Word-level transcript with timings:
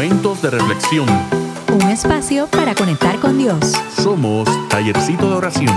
Momentos 0.00 0.40
de 0.40 0.48
reflexión. 0.48 1.06
Un 1.74 1.82
espacio 1.90 2.46
para 2.46 2.74
conectar 2.74 3.20
con 3.20 3.36
Dios. 3.36 3.60
Somos 4.02 4.48
Tallercito 4.70 5.28
de 5.28 5.36
Oración. 5.36 5.74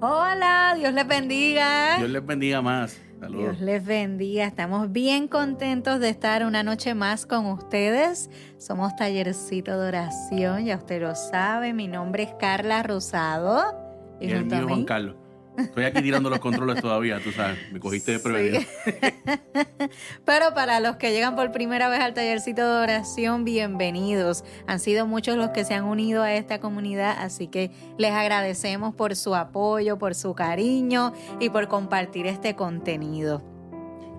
Hola, 0.00 0.74
Dios 0.78 0.92
les 0.92 1.06
bendiga. 1.06 1.96
Dios 1.98 2.10
les 2.10 2.24
bendiga 2.24 2.62
más. 2.62 3.00
Saludos. 3.20 3.42
Dios 3.42 3.60
les 3.60 3.84
bendiga. 3.84 4.44
Estamos 4.44 4.92
bien 4.92 5.26
contentos 5.26 6.00
de 6.00 6.10
estar 6.10 6.44
una 6.44 6.62
noche 6.62 6.94
más 6.94 7.24
con 7.26 7.46
ustedes. 7.46 8.30
Somos 8.58 8.94
Tallercito 8.96 9.78
de 9.80 9.88
Oración, 9.88 10.64
ya 10.66 10.76
usted 10.76 11.00
lo 11.02 11.14
sabe. 11.14 11.72
Mi 11.72 11.88
nombre 11.88 12.24
es 12.24 12.30
Carla 12.38 12.82
Rosado. 12.82 13.62
Y, 14.20 14.26
el 14.30 14.40
junto 14.40 14.54
a 14.54 14.58
mío 14.58 14.66
mí- 14.68 14.72
Juan 14.74 14.84
Carlos. 14.84 15.16
Estoy 15.58 15.84
aquí 15.84 16.02
tirando 16.02 16.30
los 16.30 16.38
controles 16.38 16.80
todavía, 16.80 17.20
tú 17.22 17.32
sabes. 17.32 17.58
Me 17.72 17.80
cogiste 17.80 18.12
de 18.12 18.18
prevenido. 18.18 18.60
Sí. 18.60 18.92
Pero 20.24 20.54
para 20.54 20.80
los 20.80 20.96
que 20.96 21.12
llegan 21.12 21.34
por 21.34 21.52
primera 21.52 21.88
vez 21.88 22.00
al 22.00 22.14
tallercito 22.14 22.62
de 22.62 22.82
oración, 22.82 23.44
bienvenidos. 23.44 24.44
Han 24.66 24.80
sido 24.80 25.06
muchos 25.06 25.36
los 25.36 25.50
que 25.50 25.64
se 25.64 25.74
han 25.74 25.84
unido 25.84 26.22
a 26.22 26.34
esta 26.34 26.60
comunidad, 26.60 27.16
así 27.18 27.48
que 27.48 27.70
les 27.98 28.12
agradecemos 28.12 28.94
por 28.94 29.16
su 29.16 29.34
apoyo, 29.34 29.98
por 29.98 30.14
su 30.14 30.34
cariño 30.34 31.12
y 31.40 31.50
por 31.50 31.68
compartir 31.68 32.26
este 32.26 32.54
contenido. 32.54 33.42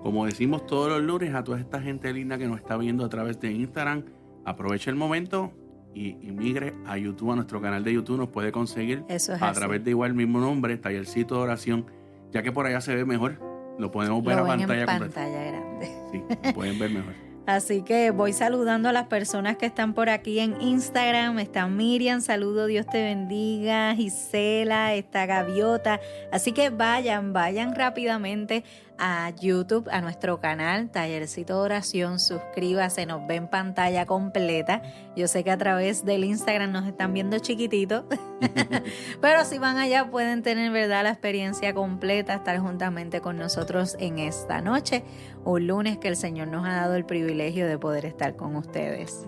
Como 0.02 0.26
decimos 0.26 0.66
todos 0.66 0.88
los 0.88 1.02
lunes 1.02 1.34
a 1.34 1.44
toda 1.44 1.58
esta 1.58 1.80
gente 1.80 2.12
linda 2.12 2.38
que 2.38 2.46
nos 2.46 2.58
está 2.58 2.76
viendo 2.76 3.04
a 3.04 3.08
través 3.08 3.40
de 3.40 3.52
Instagram, 3.52 4.04
aproveche 4.44 4.90
el 4.90 4.96
momento 4.96 5.52
y 5.98 6.16
inmigre 6.22 6.74
a 6.86 6.96
YouTube, 6.96 7.32
a 7.32 7.36
nuestro 7.36 7.60
canal 7.60 7.82
de 7.82 7.92
YouTube. 7.92 8.18
Nos 8.18 8.28
puede 8.28 8.52
conseguir 8.52 9.02
Eso 9.08 9.34
es 9.34 9.42
a 9.42 9.50
así. 9.50 9.58
través 9.58 9.82
de 9.82 9.90
igual 9.90 10.14
mismo 10.14 10.38
nombre, 10.38 10.76
Tallercito 10.76 11.34
de 11.36 11.40
Oración, 11.40 11.86
ya 12.30 12.42
que 12.42 12.52
por 12.52 12.66
allá 12.66 12.80
se 12.80 12.94
ve 12.94 13.04
mejor. 13.04 13.40
Lo 13.78 13.90
podemos 13.90 14.22
ver 14.22 14.36
Lo 14.36 14.44
a 14.44 14.48
ven 14.48 14.58
pantalla 14.60 14.80
en 14.80 14.86
pantalla 14.86 15.44
grande. 15.44 15.86
Sí, 16.12 16.22
lo 16.44 16.54
pueden 16.54 16.78
ver 16.78 16.90
mejor. 16.90 17.14
Así 17.48 17.82
que 17.82 18.10
voy 18.10 18.34
saludando 18.34 18.90
a 18.90 18.92
las 18.92 19.06
personas 19.06 19.56
que 19.56 19.64
están 19.64 19.94
por 19.94 20.10
aquí 20.10 20.38
en 20.38 20.60
Instagram. 20.60 21.38
Está 21.38 21.66
Miriam, 21.66 22.20
saludo, 22.20 22.66
Dios 22.66 22.86
te 22.86 23.02
bendiga. 23.02 23.94
Gisela, 23.94 24.94
está 24.94 25.24
Gaviota. 25.24 25.98
Así 26.30 26.52
que 26.52 26.68
vayan, 26.68 27.32
vayan 27.32 27.74
rápidamente 27.74 28.64
a 28.98 29.30
YouTube, 29.30 29.88
a 29.90 30.00
nuestro 30.00 30.40
canal, 30.40 30.90
Tallercito 30.90 31.54
de 31.54 31.60
Oración. 31.60 32.18
Suscríbase, 32.18 33.06
nos 33.06 33.26
ve 33.26 33.36
en 33.36 33.48
pantalla 33.48 34.06
completa. 34.06 34.82
Yo 35.16 35.28
sé 35.28 35.44
que 35.44 35.50
a 35.50 35.58
través 35.58 36.04
del 36.04 36.24
Instagram 36.24 36.72
nos 36.72 36.86
están 36.86 37.12
viendo 37.12 37.38
chiquitito. 37.38 38.06
Pero 39.20 39.44
si 39.44 39.58
van 39.58 39.78
allá 39.78 40.10
pueden 40.10 40.42
tener, 40.42 40.70
¿verdad?, 40.72 41.04
la 41.04 41.10
experiencia 41.10 41.74
completa, 41.74 42.34
estar 42.34 42.58
juntamente 42.58 43.20
con 43.20 43.36
nosotros 43.36 43.96
en 44.00 44.18
esta 44.18 44.60
noche, 44.60 45.04
un 45.44 45.66
lunes 45.66 45.98
que 45.98 46.08
el 46.08 46.16
Señor 46.16 46.48
nos 46.48 46.66
ha 46.66 46.72
dado 46.72 46.94
el 46.94 47.04
privilegio 47.04 47.66
de 47.66 47.78
poder 47.78 48.04
estar 48.04 48.36
con 48.36 48.56
ustedes. 48.56 49.26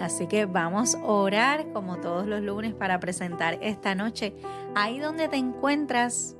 Así 0.00 0.26
que 0.26 0.46
vamos 0.46 0.94
a 0.94 1.04
orar 1.04 1.72
como 1.74 1.98
todos 1.98 2.26
los 2.26 2.40
lunes 2.40 2.72
para 2.72 2.98
presentar 3.00 3.58
esta 3.60 3.94
noche. 3.94 4.34
Ahí 4.74 4.98
donde 4.98 5.28
te 5.28 5.36
encuentras, 5.36 6.36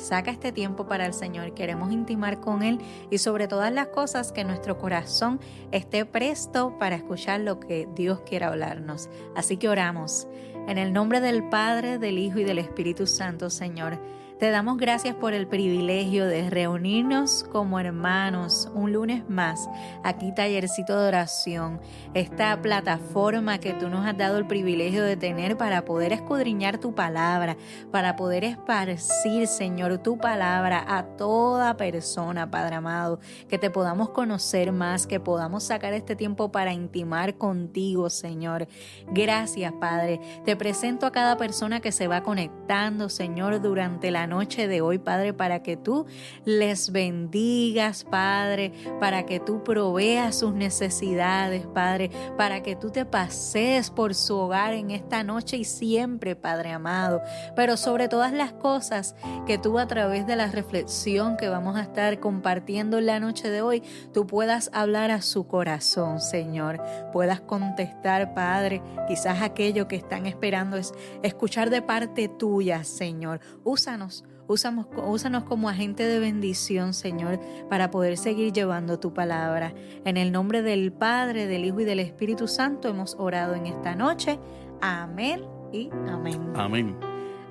saca 0.00 0.30
este 0.30 0.50
tiempo 0.52 0.86
para 0.86 1.06
el 1.06 1.14
Señor. 1.14 1.54
Queremos 1.54 1.92
intimar 1.92 2.40
con 2.40 2.62
Él 2.62 2.80
y 3.10 3.18
sobre 3.18 3.46
todas 3.46 3.72
las 3.72 3.88
cosas 3.88 4.32
que 4.32 4.44
nuestro 4.44 4.78
corazón 4.78 5.40
esté 5.70 6.04
presto 6.04 6.76
para 6.78 6.96
escuchar 6.96 7.40
lo 7.40 7.60
que 7.60 7.88
Dios 7.94 8.20
quiere 8.20 8.46
hablarnos. 8.46 9.08
Así 9.36 9.56
que 9.56 9.68
oramos. 9.68 10.26
En 10.66 10.78
el 10.78 10.92
nombre 10.92 11.20
del 11.20 11.48
Padre, 11.48 11.98
del 11.98 12.18
Hijo 12.18 12.38
y 12.38 12.44
del 12.44 12.58
Espíritu 12.58 13.06
Santo, 13.06 13.50
Señor. 13.50 13.98
Te 14.40 14.50
damos 14.50 14.78
gracias 14.78 15.14
por 15.14 15.34
el 15.34 15.46
privilegio 15.46 16.24
de 16.24 16.48
reunirnos 16.48 17.44
como 17.52 17.78
hermanos 17.78 18.70
un 18.72 18.90
lunes 18.90 19.28
más 19.28 19.68
aquí 20.02 20.32
tallercito 20.34 20.98
de 20.98 21.08
oración, 21.08 21.78
esta 22.14 22.62
plataforma 22.62 23.58
que 23.58 23.74
tú 23.74 23.90
nos 23.90 24.06
has 24.06 24.16
dado 24.16 24.38
el 24.38 24.46
privilegio 24.46 25.04
de 25.04 25.18
tener 25.18 25.58
para 25.58 25.84
poder 25.84 26.14
escudriñar 26.14 26.78
tu 26.78 26.94
palabra, 26.94 27.58
para 27.92 28.16
poder 28.16 28.44
esparcir, 28.44 29.46
Señor, 29.46 29.98
tu 29.98 30.16
palabra 30.16 30.86
a 30.88 31.02
toda 31.18 31.76
persona, 31.76 32.50
Padre 32.50 32.76
amado, 32.76 33.20
que 33.46 33.58
te 33.58 33.68
podamos 33.68 34.08
conocer 34.08 34.72
más, 34.72 35.06
que 35.06 35.20
podamos 35.20 35.64
sacar 35.64 35.92
este 35.92 36.16
tiempo 36.16 36.50
para 36.50 36.72
intimar 36.72 37.36
contigo, 37.36 38.08
Señor. 38.08 38.68
Gracias, 39.08 39.70
Padre. 39.78 40.18
Te 40.46 40.56
presento 40.56 41.04
a 41.04 41.12
cada 41.12 41.36
persona 41.36 41.80
que 41.80 41.92
se 41.92 42.08
va 42.08 42.22
conectando, 42.22 43.10
Señor, 43.10 43.60
durante 43.60 44.10
la 44.10 44.29
noche 44.30 44.66
de 44.66 44.80
hoy, 44.80 44.96
Padre, 44.96 45.34
para 45.34 45.62
que 45.62 45.76
tú 45.76 46.06
les 46.46 46.90
bendigas, 46.90 48.04
Padre, 48.04 48.72
para 48.98 49.26
que 49.26 49.40
tú 49.40 49.62
proveas 49.62 50.38
sus 50.38 50.54
necesidades, 50.54 51.66
Padre, 51.66 52.10
para 52.38 52.62
que 52.62 52.76
tú 52.76 52.90
te 52.90 53.04
pasees 53.04 53.90
por 53.90 54.14
su 54.14 54.36
hogar 54.36 54.72
en 54.72 54.90
esta 54.90 55.22
noche 55.22 55.58
y 55.58 55.64
siempre, 55.64 56.34
Padre 56.34 56.70
amado. 56.70 57.20
Pero 57.54 57.76
sobre 57.76 58.08
todas 58.08 58.32
las 58.32 58.52
cosas, 58.52 59.14
que 59.46 59.58
tú 59.58 59.78
a 59.78 59.86
través 59.86 60.26
de 60.26 60.36
la 60.36 60.46
reflexión 60.46 61.36
que 61.36 61.48
vamos 61.48 61.76
a 61.76 61.82
estar 61.82 62.18
compartiendo 62.20 62.98
en 62.98 63.06
la 63.06 63.20
noche 63.20 63.50
de 63.50 63.60
hoy, 63.60 63.82
tú 64.14 64.26
puedas 64.26 64.70
hablar 64.72 65.10
a 65.10 65.20
su 65.20 65.46
corazón, 65.46 66.20
Señor. 66.20 66.80
Puedas 67.12 67.40
contestar, 67.40 68.32
Padre, 68.32 68.80
quizás 69.08 69.42
aquello 69.42 69.88
que 69.88 69.96
están 69.96 70.26
esperando 70.26 70.76
es 70.76 70.94
escuchar 71.22 71.68
de 71.68 71.82
parte 71.82 72.28
tuya, 72.28 72.84
Señor. 72.84 73.40
Úsanos. 73.64 74.19
Úsanos, 74.50 74.86
úsanos 75.06 75.44
como 75.44 75.68
agente 75.68 76.02
de 76.02 76.18
bendición, 76.18 76.92
Señor, 76.92 77.38
para 77.68 77.92
poder 77.92 78.16
seguir 78.16 78.52
llevando 78.52 78.98
tu 78.98 79.14
palabra. 79.14 79.72
En 80.04 80.16
el 80.16 80.32
nombre 80.32 80.60
del 80.60 80.92
Padre, 80.92 81.46
del 81.46 81.64
Hijo 81.64 81.78
y 81.78 81.84
del 81.84 82.00
Espíritu 82.00 82.48
Santo 82.48 82.88
hemos 82.88 83.14
orado 83.16 83.54
en 83.54 83.66
esta 83.66 83.94
noche. 83.94 84.40
Amén 84.80 85.44
y 85.72 85.88
amén. 86.08 86.52
Amén. 86.56 86.96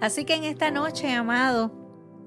Así 0.02 0.26
que 0.26 0.36
en 0.36 0.44
esta 0.44 0.72
noche, 0.72 1.10
amado, 1.14 1.72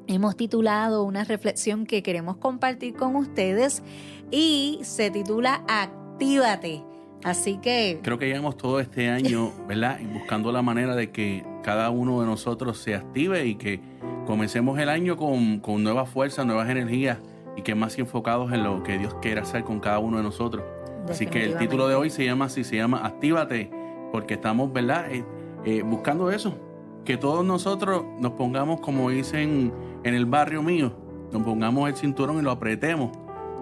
hemos 0.07 0.39
titulado 0.39 1.05
una 1.05 1.25
reflexión 1.25 1.85
que 1.85 2.03
queremos 2.03 2.39
compartir 2.39 2.95
con 2.95 3.15
ustedes 3.17 3.83
y 4.31 4.79
se 4.85 5.11
titula 5.11 5.67
Actívate. 5.69 6.83
Así 7.25 7.59
que 7.59 8.01
Creo 8.03 8.19
que 8.19 8.27
llevamos 8.27 8.57
todo 8.57 8.81
este 8.81 9.11
año, 9.11 9.53
¿verdad? 9.69 10.01
Buscando 10.15 10.51
la 10.51 10.63
manera 10.63 10.97
de 10.97 11.11
que 11.11 11.45
cada 11.63 11.91
uno 11.91 12.21
de 12.21 12.27
nosotros 12.27 12.79
se 12.79 12.95
active 12.95 13.47
y 13.47 13.57
que 13.57 13.93
comencemos 14.27 14.79
el 14.79 14.89
año 14.89 15.17
con, 15.17 15.59
con 15.61 15.83
nuevas 15.83 16.09
fuerzas, 16.09 16.47
nuevas 16.47 16.69
energías 16.69 17.19
y 17.57 17.63
que 17.63 17.75
más 17.75 17.99
enfocados 17.99 18.53
en 18.53 18.65
lo 18.65 18.83
que 18.83 18.99
Dios 18.99 19.15
quiere 19.21 19.41
hacer 19.41 19.65
con 19.65 19.81
cada 19.81 19.99
uno 19.99 20.19
de 20.19 20.23
nosotros. 20.23 20.65
Así 21.09 21.27
que 21.27 21.45
el 21.45 21.57
título 21.57 21.89
de 21.89 21.95
hoy 21.95 22.11
se 22.11 22.25
llama 22.25 22.47
así, 22.47 22.65
se 22.65 22.77
llama 22.77 23.05
Actívate, 23.05 23.71
porque 24.13 24.35
estamos, 24.35 24.73
¿verdad? 24.73 25.11
Eh, 25.11 25.25
eh, 25.65 25.83
buscando 25.83 26.31
eso, 26.31 26.57
que 27.05 27.17
todos 27.17 27.45
nosotros 27.45 28.05
nos 28.21 28.33
pongamos, 28.33 28.81
como 28.81 29.11
dicen 29.11 29.73
en 30.05 30.15
el 30.15 30.27
barrio 30.27 30.63
mío, 30.63 30.93
nos 31.33 31.43
pongamos 31.43 31.89
el 31.89 31.97
cinturón 31.97 32.39
y 32.39 32.43
lo 32.43 32.51
apretemos 32.51 33.11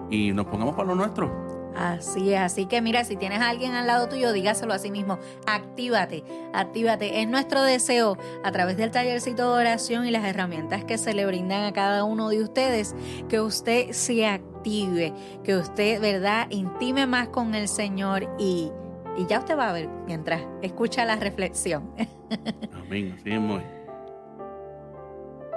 y 0.09 0.31
nos 0.33 0.45
pongamos 0.45 0.75
para 0.75 0.89
lo 0.89 0.95
nuestro. 0.95 1.50
Así 1.75 2.33
es, 2.33 2.39
así 2.39 2.65
que 2.65 2.81
mira, 2.81 3.03
si 3.03 3.15
tienes 3.15 3.39
a 3.39 3.49
alguien 3.49 3.73
al 3.73 3.87
lado 3.87 4.09
tuyo, 4.09 4.33
dígaselo 4.33 4.73
a 4.73 4.79
sí 4.79 4.91
mismo, 4.91 5.19
actívate, 5.47 6.23
actívate. 6.53 7.21
Es 7.21 7.29
nuestro 7.29 7.63
deseo 7.63 8.17
a 8.43 8.51
través 8.51 8.77
del 8.77 8.91
tallercito 8.91 9.53
de 9.53 9.61
oración 9.61 10.05
y 10.05 10.11
las 10.11 10.25
herramientas 10.25 10.83
que 10.83 10.97
se 10.97 11.13
le 11.13 11.25
brindan 11.25 11.63
a 11.63 11.73
cada 11.73 12.03
uno 12.03 12.29
de 12.29 12.43
ustedes, 12.43 12.95
que 13.29 13.39
usted 13.39 13.91
se 13.91 14.25
active, 14.25 15.13
que 15.43 15.55
usted, 15.55 16.01
¿verdad?, 16.01 16.47
intime 16.49 17.07
más 17.07 17.29
con 17.29 17.55
el 17.55 17.67
Señor 17.67 18.29
y, 18.37 18.71
y 19.17 19.25
ya 19.27 19.39
usted 19.39 19.57
va 19.57 19.69
a 19.69 19.73
ver 19.73 19.87
mientras 20.05 20.41
escucha 20.61 21.05
la 21.05 21.15
reflexión. 21.15 21.91
Amén, 22.73 23.15
así 23.17 23.31
es. 23.31 23.39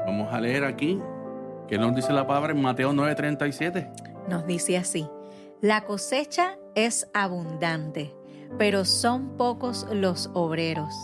Vamos 0.07 0.33
a 0.33 0.41
leer 0.41 0.65
aquí, 0.65 1.01
que 1.67 1.79
nos 1.79 1.95
dice 1.95 2.13
la 2.13 2.27
palabra 2.27 2.53
en 2.53 2.61
Mateo 2.61 2.93
9:37. 2.93 3.91
Nos 4.29 4.47
dice 4.47 4.77
así, 4.77 5.07
la 5.65 5.87
cosecha 5.87 6.59
es 6.75 7.09
abundante, 7.15 8.15
pero 8.59 8.85
son 8.85 9.39
pocos 9.39 9.87
los 9.91 10.31
obreros, 10.35 10.95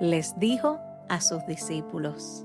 les 0.00 0.36
dijo 0.40 0.80
a 1.08 1.20
sus 1.20 1.46
discípulos. 1.46 2.44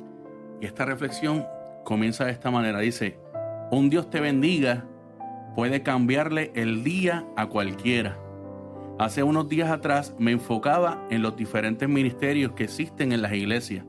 Y 0.62 0.68
esta 0.68 0.86
reflexión 0.86 1.48
comienza 1.84 2.26
de 2.26 2.32
esta 2.32 2.52
manera. 2.52 2.78
Dice, 2.78 3.18
un 3.72 3.90
Dios 3.90 4.08
te 4.08 4.20
bendiga 4.20 4.86
puede 5.56 5.82
cambiarle 5.82 6.52
el 6.54 6.84
día 6.84 7.26
a 7.36 7.48
cualquiera. 7.48 8.20
Hace 9.00 9.24
unos 9.24 9.50
días 9.50 9.72
atrás 9.72 10.14
me 10.20 10.34
enfocaba 10.34 11.08
en 11.10 11.24
los 11.24 11.36
diferentes 11.36 11.90
ministerios 11.90 12.52
que 12.52 12.66
existen 12.66 13.12
en 13.12 13.24
las 13.24 13.34
iglesias. 13.34 13.84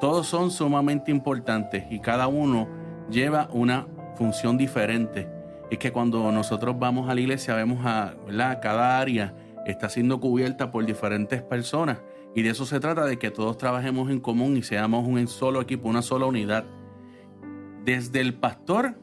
Todos 0.00 0.26
son 0.26 0.50
sumamente 0.50 1.12
importantes 1.12 1.84
y 1.88 2.00
cada 2.00 2.26
uno 2.26 2.66
lleva 3.08 3.48
una 3.52 3.86
función 4.16 4.58
diferente. 4.58 5.39
Es 5.70 5.78
que 5.78 5.92
cuando 5.92 6.32
nosotros 6.32 6.78
vamos 6.78 7.08
a 7.08 7.14
la 7.14 7.20
iglesia 7.20 7.54
vemos 7.54 7.84
a 7.86 8.14
¿verdad? 8.26 8.60
cada 8.60 8.98
área 8.98 9.34
está 9.66 9.88
siendo 9.88 10.18
cubierta 10.20 10.70
por 10.70 10.84
diferentes 10.84 11.42
personas 11.42 11.98
y 12.34 12.42
de 12.42 12.50
eso 12.50 12.64
se 12.64 12.78
trata 12.80 13.04
de 13.06 13.18
que 13.18 13.30
todos 13.30 13.58
trabajemos 13.58 14.10
en 14.10 14.20
común 14.20 14.56
y 14.56 14.62
seamos 14.62 15.06
un 15.06 15.26
solo 15.26 15.60
equipo, 15.60 15.88
una 15.88 16.02
sola 16.02 16.26
unidad. 16.26 16.64
desde 17.84 18.20
el 18.20 18.34
pastor, 18.34 18.94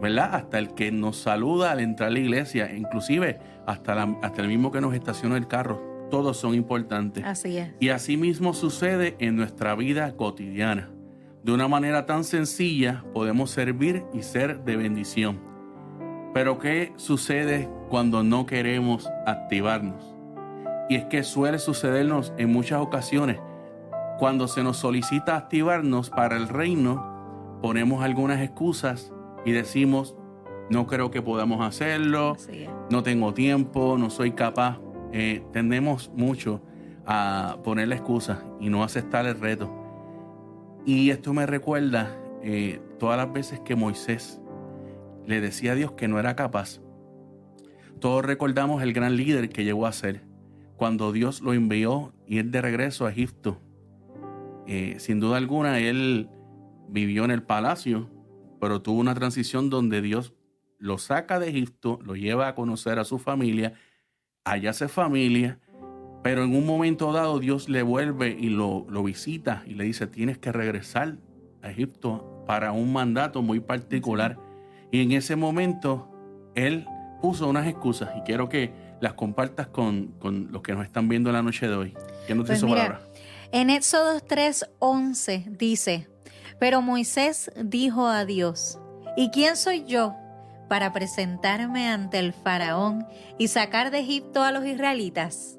¿verdad? 0.00 0.34
Hasta 0.34 0.58
el 0.58 0.74
que 0.74 0.92
nos 0.92 1.16
saluda 1.16 1.72
al 1.72 1.80
entrar 1.80 2.08
a 2.08 2.12
la 2.12 2.20
iglesia, 2.20 2.74
inclusive 2.74 3.40
hasta, 3.66 4.02
hasta 4.22 4.42
el 4.42 4.48
mismo 4.48 4.70
que 4.70 4.80
nos 4.80 4.94
estaciona 4.94 5.36
el 5.36 5.48
carro. 5.48 5.82
Todos 6.10 6.38
son 6.38 6.54
importantes. 6.54 7.24
Así 7.26 7.58
es. 7.58 7.72
Y 7.80 7.90
así 7.90 8.16
mismo 8.16 8.54
sucede 8.54 9.16
en 9.18 9.36
nuestra 9.36 9.74
vida 9.74 10.16
cotidiana. 10.16 10.88
De 11.48 11.54
una 11.54 11.66
manera 11.66 12.04
tan 12.04 12.24
sencilla 12.24 13.04
podemos 13.14 13.50
servir 13.50 14.04
y 14.12 14.22
ser 14.22 14.64
de 14.64 14.76
bendición. 14.76 15.40
Pero 16.34 16.58
¿qué 16.58 16.92
sucede 16.96 17.70
cuando 17.88 18.22
no 18.22 18.44
queremos 18.44 19.08
activarnos? 19.24 20.14
Y 20.90 20.96
es 20.96 21.06
que 21.06 21.22
suele 21.22 21.58
sucedernos 21.58 22.34
en 22.36 22.52
muchas 22.52 22.82
ocasiones. 22.82 23.38
Cuando 24.18 24.46
se 24.46 24.62
nos 24.62 24.76
solicita 24.76 25.38
activarnos 25.38 26.10
para 26.10 26.36
el 26.36 26.50
reino, 26.50 27.58
ponemos 27.62 28.04
algunas 28.04 28.42
excusas 28.42 29.10
y 29.46 29.52
decimos, 29.52 30.16
no 30.68 30.86
creo 30.86 31.10
que 31.10 31.22
podamos 31.22 31.66
hacerlo, 31.66 32.36
no 32.90 33.02
tengo 33.02 33.32
tiempo, 33.32 33.96
no 33.96 34.10
soy 34.10 34.32
capaz. 34.32 34.80
Eh, 35.14 35.42
tendemos 35.54 36.10
mucho 36.14 36.60
a 37.06 37.56
poner 37.64 37.88
la 37.88 37.94
excusa 37.94 38.42
y 38.60 38.68
no 38.68 38.84
aceptar 38.84 39.24
el 39.24 39.40
reto. 39.40 39.77
Y 40.88 41.10
esto 41.10 41.34
me 41.34 41.44
recuerda 41.44 42.18
eh, 42.42 42.80
todas 42.98 43.18
las 43.18 43.30
veces 43.30 43.60
que 43.60 43.76
Moisés 43.76 44.40
le 45.26 45.42
decía 45.42 45.72
a 45.72 45.74
Dios 45.74 45.92
que 45.92 46.08
no 46.08 46.18
era 46.18 46.34
capaz. 46.34 46.80
Todos 48.00 48.24
recordamos 48.24 48.82
el 48.82 48.94
gran 48.94 49.14
líder 49.14 49.50
que 49.50 49.64
llegó 49.64 49.84
a 49.84 49.92
ser 49.92 50.24
cuando 50.78 51.12
Dios 51.12 51.42
lo 51.42 51.52
envió 51.52 52.14
ir 52.26 52.46
de 52.46 52.62
regreso 52.62 53.04
a 53.04 53.10
Egipto. 53.10 53.60
Eh, 54.66 54.96
sin 54.98 55.20
duda 55.20 55.36
alguna, 55.36 55.78
él 55.78 56.30
vivió 56.88 57.26
en 57.26 57.32
el 57.32 57.42
palacio, 57.42 58.08
pero 58.58 58.80
tuvo 58.80 58.98
una 58.98 59.14
transición 59.14 59.68
donde 59.68 60.00
Dios 60.00 60.32
lo 60.78 60.96
saca 60.96 61.38
de 61.38 61.50
Egipto, 61.50 61.98
lo 62.02 62.16
lleva 62.16 62.48
a 62.48 62.54
conocer 62.54 62.98
a 62.98 63.04
su 63.04 63.18
familia, 63.18 63.74
allá 64.42 64.70
hace 64.70 64.88
familia, 64.88 65.60
pero 66.22 66.44
en 66.44 66.54
un 66.54 66.66
momento 66.66 67.12
dado 67.12 67.38
Dios 67.38 67.68
le 67.68 67.82
vuelve 67.82 68.36
y 68.38 68.48
lo, 68.48 68.86
lo 68.88 69.02
visita 69.02 69.62
y 69.66 69.74
le 69.74 69.84
dice, 69.84 70.06
tienes 70.06 70.38
que 70.38 70.52
regresar 70.52 71.16
a 71.62 71.70
Egipto 71.70 72.44
para 72.46 72.72
un 72.72 72.92
mandato 72.92 73.42
muy 73.42 73.60
particular. 73.60 74.38
Y 74.90 75.02
en 75.02 75.12
ese 75.12 75.36
momento 75.36 76.10
él 76.54 76.86
puso 77.20 77.48
unas 77.48 77.66
excusas 77.66 78.10
y 78.16 78.22
quiero 78.22 78.48
que 78.48 78.72
las 79.00 79.14
compartas 79.14 79.68
con, 79.68 80.14
los 80.50 80.62
que 80.62 80.74
nos 80.74 80.84
están 80.84 81.08
viendo 81.08 81.30
la 81.32 81.42
noche 81.42 81.68
de 81.68 81.74
hoy. 81.74 81.94
¿Qué 82.26 82.34
nos 82.34 82.46
pues 82.46 82.62
mira, 82.62 83.00
En 83.52 83.70
Éxodo 83.70 84.20
3:11 84.20 85.56
dice, 85.56 86.08
pero 86.58 86.82
Moisés 86.82 87.50
dijo 87.62 88.06
a 88.06 88.24
Dios, 88.24 88.78
¿y 89.16 89.30
quién 89.30 89.56
soy 89.56 89.84
yo 89.84 90.14
para 90.68 90.92
presentarme 90.92 91.88
ante 91.88 92.18
el 92.18 92.32
faraón 92.32 93.06
y 93.38 93.48
sacar 93.48 93.90
de 93.90 94.00
Egipto 94.00 94.42
a 94.42 94.52
los 94.52 94.66
israelitas? 94.66 95.57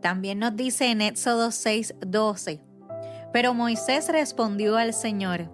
También 0.00 0.38
nos 0.38 0.56
dice 0.56 0.90
en 0.90 1.02
Éxodo 1.02 1.50
6:12, 1.50 2.60
pero 3.32 3.54
Moisés 3.54 4.08
respondió 4.08 4.76
al 4.76 4.92
Señor, 4.94 5.50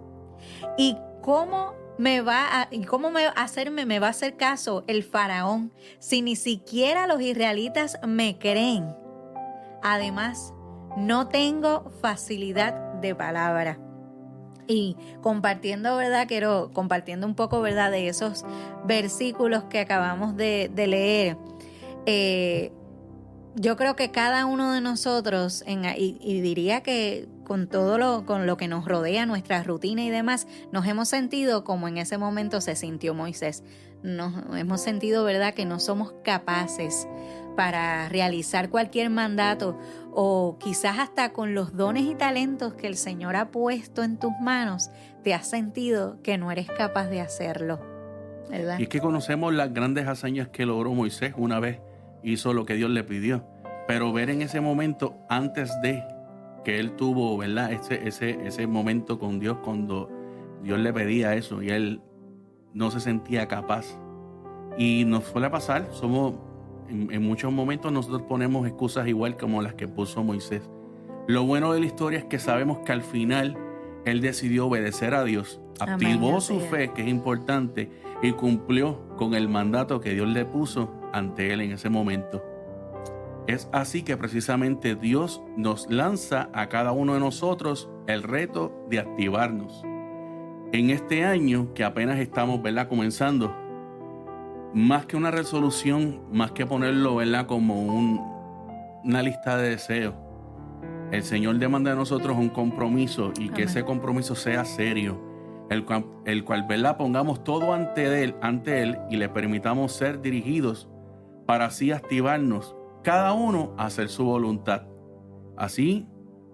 ¿y 0.77 0.97
cómo 1.21 1.73
me 1.97 2.21
va 2.21 2.61
a, 2.61 2.67
y 2.71 2.83
cómo 2.83 3.11
me 3.11 3.25
hacerme, 3.35 3.85
me 3.85 3.99
va 3.99 4.07
a 4.07 4.11
hacer 4.11 4.37
caso 4.37 4.83
el 4.87 5.03
faraón 5.03 5.73
si 5.99 6.21
ni 6.21 6.35
siquiera 6.35 7.07
los 7.07 7.21
israelitas 7.21 7.99
me 8.07 8.37
creen? 8.37 8.95
Además, 9.83 10.53
no 10.95 11.27
tengo 11.27 11.91
facilidad 12.01 12.73
de 13.01 13.13
palabra. 13.15 13.79
Y 14.67 14.97
compartiendo, 15.21 15.95
¿verdad? 15.95 16.27
Quiero 16.27 16.71
compartiendo 16.73 17.25
un 17.25 17.35
poco, 17.35 17.61
¿verdad? 17.61 17.91
De 17.91 18.09
esos 18.09 18.43
versículos 18.85 19.63
que 19.65 19.79
acabamos 19.79 20.35
de, 20.35 20.69
leer. 20.75 21.37
Eh, 22.05 22.73
yo 23.59 23.75
creo 23.75 23.95
que 23.95 24.11
cada 24.11 24.45
uno 24.45 24.71
de 24.71 24.81
nosotros, 24.81 25.63
en, 25.65 25.83
y, 25.97 26.41
diría 26.41 26.81
que 26.81 27.27
con 27.43 27.67
todo 27.67 27.97
lo, 27.97 28.25
con 28.25 28.45
lo 28.45 28.55
que 28.55 28.67
nos 28.67 28.85
rodea, 28.85 29.25
nuestra 29.25 29.63
rutina 29.63 30.03
y 30.03 30.09
demás, 30.09 30.47
nos 30.71 30.85
hemos 30.85 31.09
sentido 31.09 31.63
como 31.63 31.87
en 31.87 31.97
ese 31.97 32.17
momento 32.17 32.61
se 32.61 32.75
sintió 32.75 33.15
Moisés. 33.15 33.63
Nos 34.03 34.55
hemos 34.55 34.81
sentido, 34.81 35.23
¿verdad?, 35.23 35.55
que 35.55 35.65
no 35.65 35.79
somos 35.79 36.13
capaces 36.23 37.07
para 37.55 38.07
realizar 38.09 38.69
cualquier 38.69 39.09
mandato 39.09 39.79
o 40.11 40.57
quizás 40.59 40.99
hasta 40.99 41.33
con 41.33 41.55
los 41.55 41.75
dones 41.75 42.03
y 42.03 42.13
talentos 42.13 42.75
que 42.75 42.85
el 42.85 42.95
Señor 42.95 43.35
ha 43.35 43.49
puesto 43.49 44.03
en 44.03 44.19
tus 44.19 44.33
manos, 44.39 44.91
te 45.23 45.33
has 45.33 45.49
sentido 45.49 46.21
que 46.21 46.37
no 46.37 46.51
eres 46.51 46.67
capaz 46.67 47.07
de 47.07 47.21
hacerlo. 47.21 47.79
¿verdad? 48.51 48.77
Y 48.77 48.83
es 48.83 48.89
que 48.89 49.01
conocemos 49.01 49.53
las 49.53 49.73
grandes 49.73 50.07
hazañas 50.07 50.49
que 50.49 50.65
logró 50.67 50.93
Moisés 50.93 51.33
una 51.35 51.59
vez 51.59 51.79
hizo 52.31 52.53
lo 52.53 52.65
que 52.65 52.75
Dios 52.75 52.89
le 52.89 53.03
pidió. 53.03 53.43
Pero 53.87 54.11
ver 54.11 54.29
en 54.29 54.41
ese 54.41 54.59
momento, 54.59 55.15
antes 55.29 55.71
de 55.81 56.03
que 56.63 56.79
él 56.79 56.91
tuvo, 56.95 57.37
¿verdad? 57.37 57.71
Ese, 57.71 58.07
ese, 58.07 58.45
ese 58.45 58.67
momento 58.67 59.19
con 59.19 59.39
Dios 59.39 59.57
cuando 59.63 60.09
Dios 60.61 60.79
le 60.79 60.91
pedía 60.91 61.35
eso 61.35 61.61
y 61.61 61.69
él 61.69 62.01
no 62.73 62.91
se 62.91 62.99
sentía 62.99 63.47
capaz. 63.47 63.85
Y 64.77 65.05
nos 65.05 65.25
suele 65.25 65.49
pasar, 65.49 65.87
somos, 65.91 66.35
en, 66.89 67.23
muchos 67.23 67.51
momentos 67.51 67.91
nosotros 67.91 68.21
ponemos 68.23 68.67
excusas 68.67 69.07
igual 69.07 69.37
como 69.37 69.61
las 69.61 69.73
que 69.73 69.87
puso 69.87 70.23
Moisés. 70.23 70.69
Lo 71.27 71.45
bueno 71.45 71.73
de 71.73 71.79
la 71.79 71.85
historia 71.85 72.19
es 72.19 72.25
que 72.25 72.39
sabemos 72.39 72.79
que 72.79 72.91
al 72.91 73.01
final 73.01 73.57
él 74.05 74.21
decidió 74.21 74.67
obedecer 74.67 75.13
a 75.13 75.23
Dios, 75.23 75.59
activó 75.79 76.39
su 76.39 76.59
fe, 76.59 76.91
que 76.93 77.01
es 77.01 77.07
importante, 77.07 77.89
y 78.21 78.31
cumplió 78.33 79.15
con 79.17 79.33
el 79.33 79.49
mandato 79.49 79.99
que 79.99 80.13
Dios 80.13 80.27
le 80.27 80.45
puso 80.45 80.93
ante 81.13 81.53
él 81.53 81.61
en 81.61 81.71
ese 81.71 81.89
momento. 81.89 82.43
Es 83.47 83.69
así 83.71 84.03
que 84.03 84.17
precisamente 84.17 84.95
Dios 84.95 85.41
nos 85.55 85.89
lanza 85.89 86.49
a 86.53 86.67
cada 86.67 86.91
uno 86.91 87.13
de 87.13 87.21
nosotros 87.21 87.89
el 88.05 88.23
reto 88.23 88.85
de 88.89 88.99
activarnos. 88.99 89.83
En 90.73 90.89
este 90.89 91.23
año 91.23 91.73
que 91.73 91.85
apenas 91.85 92.19
estamos 92.19 92.61
¿verdad? 92.61 92.89
comenzando, 92.89 93.55
más 94.73 95.05
que 95.05 95.15
una 95.15 95.31
resolución, 95.31 96.23
más 96.29 96.51
que 96.51 96.65
ponerlo 96.65 97.15
¿verdad? 97.15 97.47
como 97.47 97.83
una 99.05 99.21
lista 99.21 99.55
de 99.55 99.69
deseos, 99.69 100.13
el 101.13 101.23
Señor 101.23 101.57
demanda 101.57 101.91
de 101.91 101.95
nosotros 101.95 102.35
un 102.37 102.49
compromiso 102.49 103.31
y 103.39 103.47
que 103.47 103.63
ese 103.63 103.85
compromiso 103.85 104.35
sea 104.35 104.65
serio, 104.65 105.21
el 105.69 105.85
cual, 105.85 106.05
el 106.25 106.43
cual 106.43 106.65
¿verdad? 106.67 106.97
pongamos 106.97 107.45
todo 107.45 107.73
ante 107.73 108.23
él, 108.23 108.35
ante 108.41 108.83
él 108.83 108.97
y 109.09 109.15
le 109.15 109.29
permitamos 109.29 109.93
ser 109.93 110.21
dirigidos 110.21 110.89
para 111.47 111.65
así 111.65 111.91
activarnos 111.91 112.75
cada 113.03 113.33
uno 113.33 113.73
a 113.77 113.85
hacer 113.85 114.09
su 114.09 114.25
voluntad. 114.25 114.83
Así 115.55 116.07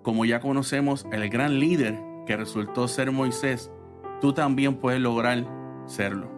como 0.03 0.23
ya 0.23 0.39
conocemos 0.39 1.05
el 1.11 1.27
gran 1.29 1.59
líder 1.59 1.99
que 2.25 2.37
resultó 2.37 2.87
ser 2.87 3.11
Moisés, 3.11 3.71
tú 4.21 4.33
también 4.33 4.75
puedes 4.75 5.01
lograr 5.01 5.45
serlo. 5.87 6.29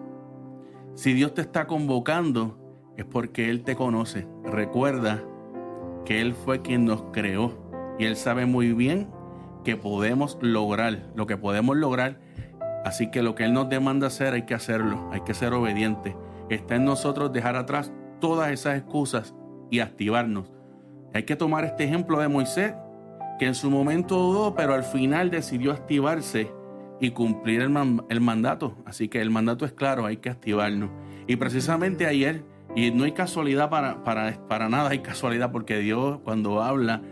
Si 0.95 1.13
Dios 1.13 1.33
te 1.33 1.41
está 1.41 1.67
convocando, 1.67 2.57
es 2.95 3.03
porque 3.03 3.49
Él 3.49 3.63
te 3.63 3.75
conoce. 3.75 4.25
Recuerda 4.45 5.21
que 6.05 6.21
Él 6.21 6.33
fue 6.33 6.61
quien 6.61 6.85
nos 6.85 7.03
creó 7.11 7.51
y 7.99 8.05
Él 8.05 8.15
sabe 8.15 8.45
muy 8.45 8.71
bien 8.71 9.09
que 9.65 9.75
podemos 9.75 10.37
lograr 10.39 11.11
lo 11.13 11.27
que 11.27 11.35
podemos 11.35 11.75
lograr. 11.75 12.21
Así 12.85 13.11
que 13.11 13.21
lo 13.21 13.35
que 13.35 13.43
Él 13.43 13.53
nos 13.53 13.67
demanda 13.67 14.07
hacer 14.07 14.33
hay 14.33 14.43
que 14.43 14.53
hacerlo, 14.53 15.09
hay 15.11 15.21
que 15.21 15.33
ser 15.33 15.53
obediente. 15.53 16.15
Está 16.49 16.75
en 16.75 16.85
nosotros 16.85 17.33
dejar 17.33 17.57
atrás 17.57 17.91
todas 18.25 18.51
esas 18.51 18.79
excusas 18.79 19.35
y 19.69 19.81
activarnos. 19.81 20.51
Hay 21.13 21.23
que 21.23 21.35
tomar 21.35 21.63
este 21.63 21.83
ejemplo 21.83 22.19
de 22.19 22.27
Moisés, 22.27 22.73
que 23.37 23.45
en 23.45 23.53
su 23.53 23.69
momento 23.69 24.17
dudó, 24.17 24.55
pero 24.55 24.73
al 24.73 24.83
final 24.83 25.29
decidió 25.29 25.71
activarse 25.71 26.51
y 26.99 27.11
cumplir 27.11 27.61
el, 27.61 27.69
mandato. 27.69 28.77
Así 28.83 29.09
que 29.09 29.21
el 29.21 29.29
mandato 29.29 29.63
es 29.63 29.73
claro, 29.73 30.07
hay 30.07 30.17
que 30.17 30.31
activarnos. 30.31 30.89
Y 31.27 31.35
precisamente 31.35 32.07
ayer, 32.07 32.43
y 32.75 32.89
no 32.89 33.03
hay 33.03 33.11
casualidad 33.11 33.69
para, 33.69 34.03
para, 34.03 34.35
para 34.47 34.69
nada, 34.69 34.89
hay 34.89 34.99
casualidad 34.99 35.51
porque 35.51 35.77
Dios 35.77 36.19
cuando 36.23 36.63
habla, 36.63 37.03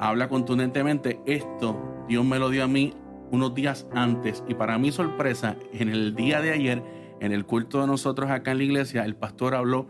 habla 0.00 0.28
contundentemente. 0.28 1.20
Esto 1.26 2.04
Dios 2.08 2.24
me 2.24 2.40
lo 2.40 2.50
dio 2.50 2.64
a 2.64 2.66
mí 2.66 2.92
unos 3.30 3.54
días 3.54 3.86
antes. 3.94 4.42
Y 4.48 4.54
para 4.54 4.78
mi 4.78 4.90
sorpresa, 4.90 5.54
en 5.72 5.90
el 5.90 6.16
día 6.16 6.40
de 6.40 6.50
ayer, 6.50 6.82
en 7.20 7.30
el 7.30 7.46
culto 7.46 7.82
de 7.82 7.86
nosotros 7.86 8.30
acá 8.30 8.50
en 8.50 8.58
la 8.58 8.64
iglesia, 8.64 9.04
el 9.04 9.14
pastor 9.14 9.54
habló 9.54 9.86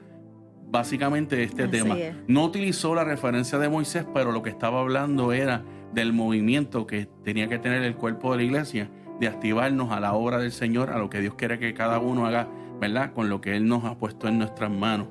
básicamente 0.70 1.42
este 1.42 1.68
tema. 1.68 1.96
No 2.26 2.44
utilizó 2.44 2.94
la 2.94 3.04
referencia 3.04 3.58
de 3.58 3.68
Moisés, 3.68 4.06
pero 4.12 4.32
lo 4.32 4.42
que 4.42 4.50
estaba 4.50 4.80
hablando 4.80 5.32
era 5.32 5.64
del 5.92 6.12
movimiento 6.12 6.86
que 6.86 7.08
tenía 7.24 7.48
que 7.48 7.58
tener 7.58 7.82
el 7.82 7.96
cuerpo 7.96 8.32
de 8.32 8.38
la 8.38 8.42
iglesia, 8.42 8.90
de 9.20 9.28
activarnos 9.28 9.92
a 9.92 10.00
la 10.00 10.12
obra 10.14 10.38
del 10.38 10.52
Señor, 10.52 10.90
a 10.90 10.98
lo 10.98 11.08
que 11.08 11.20
Dios 11.20 11.34
quiere 11.34 11.58
que 11.58 11.72
cada 11.74 11.98
uno 11.98 12.26
haga, 12.26 12.48
¿verdad? 12.80 13.12
Con 13.12 13.28
lo 13.28 13.40
que 13.40 13.56
Él 13.56 13.66
nos 13.66 13.84
ha 13.84 13.96
puesto 13.96 14.28
en 14.28 14.38
nuestras 14.38 14.70
manos. 14.70 15.08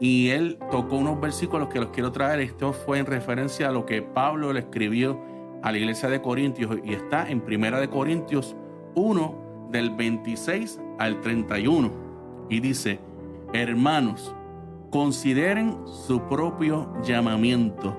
Y 0.00 0.30
Él 0.30 0.58
tocó 0.70 0.96
unos 0.96 1.20
versículos 1.20 1.68
que 1.68 1.80
los 1.80 1.90
quiero 1.90 2.12
traer. 2.12 2.40
Esto 2.40 2.72
fue 2.72 2.98
en 2.98 3.06
referencia 3.06 3.68
a 3.68 3.72
lo 3.72 3.84
que 3.84 4.02
Pablo 4.02 4.52
le 4.52 4.60
escribió 4.60 5.20
a 5.62 5.72
la 5.72 5.78
iglesia 5.78 6.08
de 6.08 6.22
Corintios 6.22 6.76
y 6.84 6.94
está 6.94 7.28
en 7.28 7.40
Primera 7.40 7.80
de 7.80 7.88
Corintios 7.88 8.56
1, 8.94 9.68
del 9.70 9.90
26 9.90 10.80
al 10.98 11.20
31. 11.20 11.92
Y 12.48 12.60
dice, 12.60 13.00
hermanos, 13.52 14.34
consideren 14.90 15.76
su 15.86 16.22
propio 16.28 16.92
llamamiento. 17.02 17.96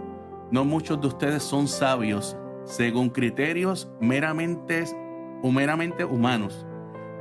No 0.51 0.65
muchos 0.65 0.99
de 1.01 1.07
ustedes 1.07 1.43
son 1.43 1.67
sabios 1.67 2.35
según 2.63 3.09
criterios 3.09 3.89
meramente, 3.99 4.85
meramente 5.43 6.05
humanos. 6.05 6.65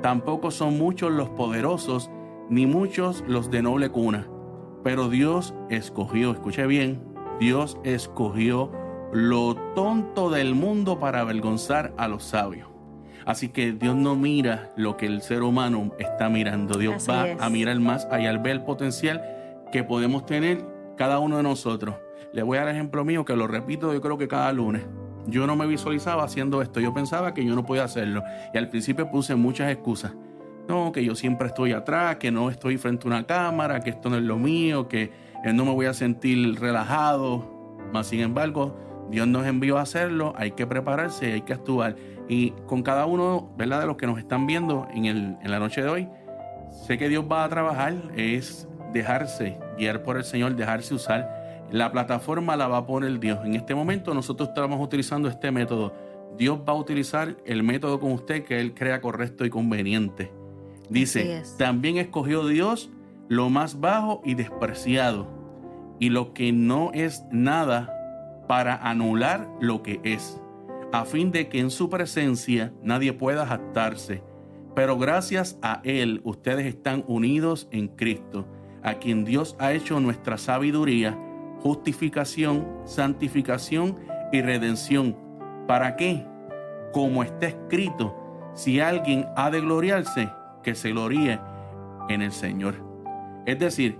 Tampoco 0.02 0.50
son 0.50 0.78
muchos 0.78 1.10
los 1.10 1.28
poderosos, 1.30 2.10
ni 2.48 2.66
muchos 2.66 3.25
los 3.26 3.50
de 3.50 3.62
noble 3.62 3.90
cuna. 3.90 4.28
Pero 4.84 5.08
Dios 5.08 5.54
escogió, 5.70 6.32
escuche 6.32 6.66
bien, 6.66 7.02
Dios 7.40 7.78
escogió 7.82 8.70
lo 9.12 9.54
tonto 9.75 10.30
del 10.30 10.54
mundo 10.54 10.98
para 10.98 11.20
avergonzar 11.20 11.94
a 11.96 12.08
los 12.08 12.25
sabios. 12.25 12.68
Así 13.25 13.48
que 13.48 13.72
Dios 13.72 13.94
no 13.94 14.16
mira 14.16 14.72
lo 14.76 14.96
que 14.96 15.06
el 15.06 15.20
ser 15.20 15.42
humano 15.42 15.92
está 15.98 16.28
mirando. 16.28 16.78
Dios 16.78 17.06
va 17.08 17.26
a 17.38 17.50
mirar 17.50 17.78
más 17.80 18.06
allá, 18.10 18.30
al 18.30 18.38
ver 18.38 18.52
el 18.52 18.62
potencial 18.62 19.38
que 19.70 19.84
podemos 19.84 20.26
tener 20.26 20.64
cada 20.96 21.18
uno 21.18 21.37
de 21.37 21.42
nosotros. 21.42 21.96
Le 22.32 22.42
voy 22.42 22.58
a 22.58 22.64
dar 22.64 22.75
ejemplo 22.75 23.04
mío 23.04 23.25
que 23.25 23.37
lo 23.37 23.46
repito 23.46 23.92
yo 23.92 24.00
creo 24.00 24.18
que 24.18 24.28
cada 24.28 24.52
lunes. 24.52 24.82
Yo 25.26 25.46
no 25.46 25.56
me 25.56 25.66
visualizaba 25.66 26.25
haciendo 26.25 26.62
esto. 26.62 26.80
Yo 26.80 26.94
pensaba 26.94 27.34
que 27.34 27.44
yo 27.44 27.54
no 27.54 27.64
podía 27.64 27.84
hacerlo. 27.84 28.22
Y 28.52 28.58
al 28.58 28.68
principio 28.68 29.10
puse 29.10 29.34
muchas 29.34 29.70
excusas. 29.70 30.14
No, 30.68 30.92
que 30.92 31.04
yo 31.04 31.14
siempre 31.14 31.48
estoy 31.48 31.72
atrás, 31.72 32.16
que 32.16 32.30
no 32.30 32.50
estoy 32.50 32.76
frente 32.76 33.06
a 33.06 33.08
una 33.08 33.26
cámara, 33.26 33.80
que 33.80 33.90
esto 33.90 34.10
no 34.10 34.16
es 34.16 34.22
lo 34.22 34.38
mío, 34.38 34.88
que 34.88 35.10
no 35.54 35.64
me 35.64 35.72
voy 35.72 35.87
a 35.87 35.94
sentir 35.94 36.58
relajado. 36.60 37.76
Mas 37.92 38.08
sin 38.08 38.20
embargo, 38.20 38.76
Dios 39.10 39.26
nos 39.26 39.46
envió 39.46 39.78
a 39.78 39.82
hacerlo, 39.82 40.34
hay 40.37 40.52
que 40.52 40.66
prepararse, 40.66 41.32
hay 41.32 41.42
que 41.42 41.54
actuar. 41.54 41.96
Y 42.28 42.50
con 42.66 42.82
cada 42.82 43.06
uno 43.06 43.50
¿verdad? 43.56 43.80
de 43.80 43.87
los 43.87 43.96
que 43.96 44.06
nos 44.06 44.18
están 44.18 44.46
viendo 44.46 44.87
en, 44.92 45.06
el, 45.06 45.37
en 45.42 45.50
la 45.50 45.58
noche 45.58 45.82
de 45.82 45.88
hoy, 45.88 46.08
sé 46.70 46.98
que 46.98 47.08
Dios 47.08 47.25
va 47.30 47.44
a 47.44 47.48
trabajar, 47.48 47.94
es 48.14 48.68
dejarse 48.92 49.59
guiar 49.76 50.02
por 50.02 50.16
el 50.16 50.25
Señor, 50.25 50.57
dejarse 50.57 50.95
usar. 50.95 51.66
La 51.71 51.92
plataforma 51.92 52.57
la 52.57 52.68
va 52.68 52.78
a 52.78 52.87
poner 52.87 53.18
Dios. 53.21 53.40
En 53.45 53.54
este 53.54 53.75
momento 53.75 54.14
nosotros 54.14 54.49
estamos 54.49 54.80
utilizando 54.80 55.28
este 55.28 55.50
método. 55.50 55.92
Dios 56.37 56.61
va 56.66 56.73
a 56.73 56.76
utilizar 56.76 57.37
el 57.45 57.62
método 57.62 58.00
con 58.00 58.12
usted 58.12 58.45
que 58.45 58.61
Él 58.61 58.75
crea 58.75 59.00
correcto 59.00 59.45
y 59.45 59.50
conveniente. 59.50 60.33
Dice, 60.88 61.42
también 61.59 61.99
escogió 61.99 62.47
Dios 62.47 62.90
lo 63.28 63.50
más 63.50 63.80
bajo 63.80 64.23
y 64.25 64.35
despreciado 64.35 65.26
y 65.99 66.09
lo 66.09 66.33
que 66.33 66.52
no 66.52 66.90
es 66.95 67.25
nada 67.30 67.95
para 68.47 68.76
anular 68.76 69.47
lo 69.61 69.83
que 69.83 70.00
es 70.04 70.40
a 70.92 71.04
fin 71.04 71.30
de 71.30 71.49
que 71.49 71.61
en 71.61 71.71
su 71.71 71.90
presencia 71.90 72.73
nadie 72.83 73.12
pueda 73.12 73.47
jactarse. 73.47 74.23
Pero 74.75 74.97
gracias 74.99 75.59
a 75.62 75.80
Él 75.85 76.21
ustedes 76.25 76.66
están 76.66 77.04
unidos 77.07 77.68
en 77.71 77.88
Cristo, 77.88 78.47
a 78.82 78.94
quien 78.94 79.25
Dios 79.25 79.56
ha 79.58 79.73
hecho 79.73 80.00
nuestra 80.00 80.38
sabiduría, 80.38 81.18
justificación, 81.61 82.66
santificación 82.85 83.97
y 84.32 84.42
redención. 84.42 85.16
¿Para 85.66 85.97
qué? 85.97 86.26
Como 86.92 87.23
está 87.23 87.49
escrito, 87.49 88.14
si 88.54 88.80
alguien 88.80 89.26
ha 89.37 89.50
de 89.50 89.61
gloriarse, 89.61 90.30
que 90.62 90.75
se 90.75 90.90
gloríe 90.90 91.40
en 92.08 92.23
el 92.23 92.32
Señor. 92.32 92.75
Es 93.47 93.58
decir, 93.58 93.99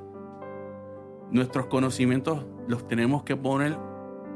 nuestros 1.30 1.66
conocimientos 1.66 2.44
los 2.66 2.87
tenemos 2.88 3.23
que 3.23 3.37
poner 3.37 3.76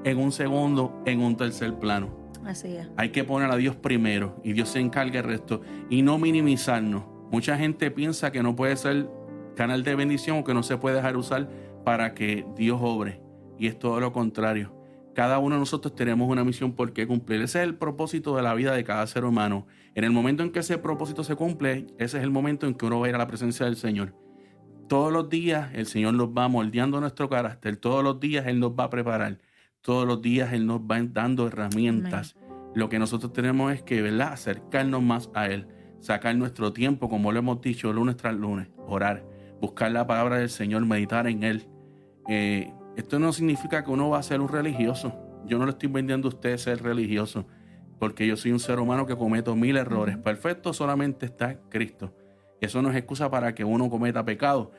en 0.05 0.19
un 0.19 0.33
segundo, 0.33 1.03
en 1.05 1.21
un 1.21 1.37
tercer 1.37 1.75
plano. 1.79 2.09
Así 2.45 2.77
Hay 2.97 3.11
que 3.11 3.23
poner 3.25 3.51
a 3.51 3.57
Dios 3.57 3.77
primero 3.77 4.37
y 4.43 4.53
Dios 4.53 4.71
se 4.71 4.81
encarga 4.81 5.21
el 5.21 5.27
resto 5.27 5.61
y 5.89 6.03
no 6.03 6.19
minimizarnos. 6.19 7.05
Mucha 7.31 7.57
gente 7.57 7.91
piensa 7.91 8.33
que 8.33 8.43
no 8.43 8.57
puede 8.57 8.77
ser 8.77 9.09
canal 9.55 9.83
de 9.83 9.95
bendición 9.95 10.45
que 10.45 10.55
no 10.55 10.63
se 10.63 10.77
puede 10.77 10.97
dejar 10.97 11.17
usar 11.17 11.49
para 11.85 12.15
que 12.15 12.47
Dios 12.57 12.79
obre. 12.83 13.21
Y 13.59 13.67
es 13.67 13.79
todo 13.79 14.01
lo 14.01 14.13
contrario. 14.13 14.75
Cada 15.15 15.39
uno 15.39 15.57
de 15.57 15.61
nosotros 15.61 15.95
tenemos 15.95 16.29
una 16.31 16.43
misión 16.43 16.73
por 16.73 16.93
qué 16.93 17.07
cumplir. 17.07 17.43
Ese 17.43 17.59
es 17.59 17.65
el 17.65 17.77
propósito 17.77 18.35
de 18.35 18.43
la 18.43 18.55
vida 18.55 18.73
de 18.73 18.83
cada 18.83 19.07
ser 19.07 19.25
humano. 19.25 19.67
En 19.95 20.05
el 20.05 20.11
momento 20.11 20.43
en 20.43 20.51
que 20.51 20.61
ese 20.61 20.79
propósito 20.79 21.23
se 21.23 21.37
cumple, 21.37 21.87
ese 21.99 22.19
es 22.19 22.25
el 22.25 22.31
momento 22.31 22.67
en 22.67 22.75
que 22.75 22.87
uno 22.87 23.01
va 23.01 23.07
a 23.07 23.09
ir 23.11 23.15
a 23.15 23.19
la 23.19 23.27
presencia 23.27 23.67
del 23.67 23.77
Señor. 23.77 24.15
Todos 24.89 25.13
los 25.13 25.29
días 25.29 25.71
el 25.75 25.87
Señor 25.87 26.15
nos 26.15 26.29
va 26.29 26.49
moldeando 26.49 27.01
nuestro 27.01 27.29
carácter. 27.29 27.77
Todos 27.77 28.03
los 28.03 28.21
días 28.21 28.47
Él 28.47 28.59
nos 28.59 28.73
va 28.73 28.85
a 28.85 28.91
preparar 28.91 29.39
todos 29.83 30.07
los 30.07 30.23
días 30.23 30.53
Él 30.53 30.67
nos 30.67 30.81
va 30.81 31.03
dando 31.03 31.49
herramientas. 31.49 32.37
Lo 32.75 32.89
que 32.89 32.99
nosotros 32.99 33.33
tenemos 33.33 33.73
es 33.73 33.83
que, 33.83 34.01
¿verdad? 34.01 34.33
Acercarnos 34.33 35.03
más 35.03 35.31
a 35.35 35.47
Él, 35.47 35.67
sacar 36.01 36.35
nuestro 36.37 36.73
tiempo, 36.73 37.09
como 37.09 37.33
lo 37.33 37.41
hemos 37.41 37.61
dicho, 37.61 37.93
lunes 37.93 38.17
tras 38.17 38.35
lunes, 38.35 38.69
orar, 38.87 39.27
buscar 39.63 39.93
la 39.93 40.07
palabra 40.07 40.39
del 40.39 40.51
Señor, 40.51 40.85
meditar 40.85 41.29
en 41.29 41.45
Él. 41.45 41.69
Eh, 42.29 42.73
esto 42.97 43.21
no 43.21 43.33
significa 43.33 43.85
que 43.85 43.91
uno 43.93 44.11
va 44.11 44.19
a 44.19 44.23
ser 44.23 44.41
un 44.41 44.49
religioso. 44.49 45.15
Yo 45.47 45.57
no 45.57 45.65
le 45.65 45.71
estoy 45.71 45.89
vendiendo 45.89 46.27
a 46.27 46.31
usted 46.31 46.57
ser 46.57 46.83
religioso, 46.83 47.47
porque 48.01 48.27
yo 48.27 48.37
soy 48.37 48.51
un 48.51 48.59
ser 48.59 48.81
humano 48.81 49.07
que 49.07 49.17
cometo 49.17 49.55
mil 49.55 49.77
errores. 49.77 50.19
Perfecto 50.19 50.73
solamente 50.73 51.27
está 51.27 51.61
Cristo. 51.69 52.13
Eso 52.61 52.83
no 52.83 52.91
es 52.91 52.97
excusa 52.97 53.31
para 53.31 53.55
que 53.55 53.65
uno 53.65 53.89
cometa 53.89 54.25
pecado, 54.25 54.73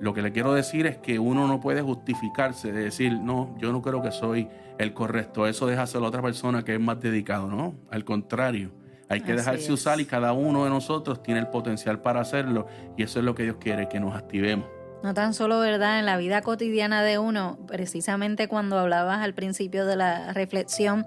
lo 0.00 0.14
que 0.14 0.22
le 0.22 0.32
quiero 0.32 0.54
decir 0.54 0.86
es 0.86 0.96
que 0.96 1.18
uno 1.18 1.46
no 1.46 1.60
puede 1.60 1.82
justificarse 1.82 2.72
de 2.72 2.84
decir, 2.84 3.20
no, 3.20 3.54
yo 3.58 3.70
no 3.70 3.82
creo 3.82 4.00
que 4.00 4.12
soy 4.12 4.48
el 4.78 4.94
correcto. 4.94 5.46
Eso 5.46 5.66
déjaselo 5.66 6.06
a 6.06 6.08
otra 6.08 6.22
persona 6.22 6.64
que 6.64 6.74
es 6.74 6.80
más 6.80 7.00
dedicado, 7.00 7.48
¿no? 7.48 7.74
Al 7.90 8.04
contrario, 8.04 8.70
hay 9.10 9.20
que 9.22 9.34
dejarse 9.34 9.72
usar 9.72 10.00
y 10.00 10.06
cada 10.06 10.32
uno 10.32 10.64
de 10.64 10.70
nosotros 10.70 11.20
tiene 11.20 11.40
el 11.40 11.48
potencial 11.48 12.00
para 12.00 12.20
hacerlo 12.20 12.68
y 12.96 13.02
eso 13.02 13.18
es 13.18 13.24
lo 13.24 13.34
que 13.34 13.42
Dios 13.42 13.56
quiere, 13.58 13.88
que 13.88 13.98
nos 13.98 14.14
activemos. 14.14 14.66
No 15.02 15.14
tan 15.14 15.34
solo, 15.34 15.58
¿verdad? 15.58 15.98
En 15.98 16.06
la 16.06 16.16
vida 16.16 16.42
cotidiana 16.42 17.02
de 17.02 17.18
uno, 17.18 17.58
precisamente 17.66 18.46
cuando 18.46 18.78
hablabas 18.78 19.18
al 19.18 19.34
principio 19.34 19.84
de 19.84 19.96
la 19.96 20.32
reflexión 20.32 21.06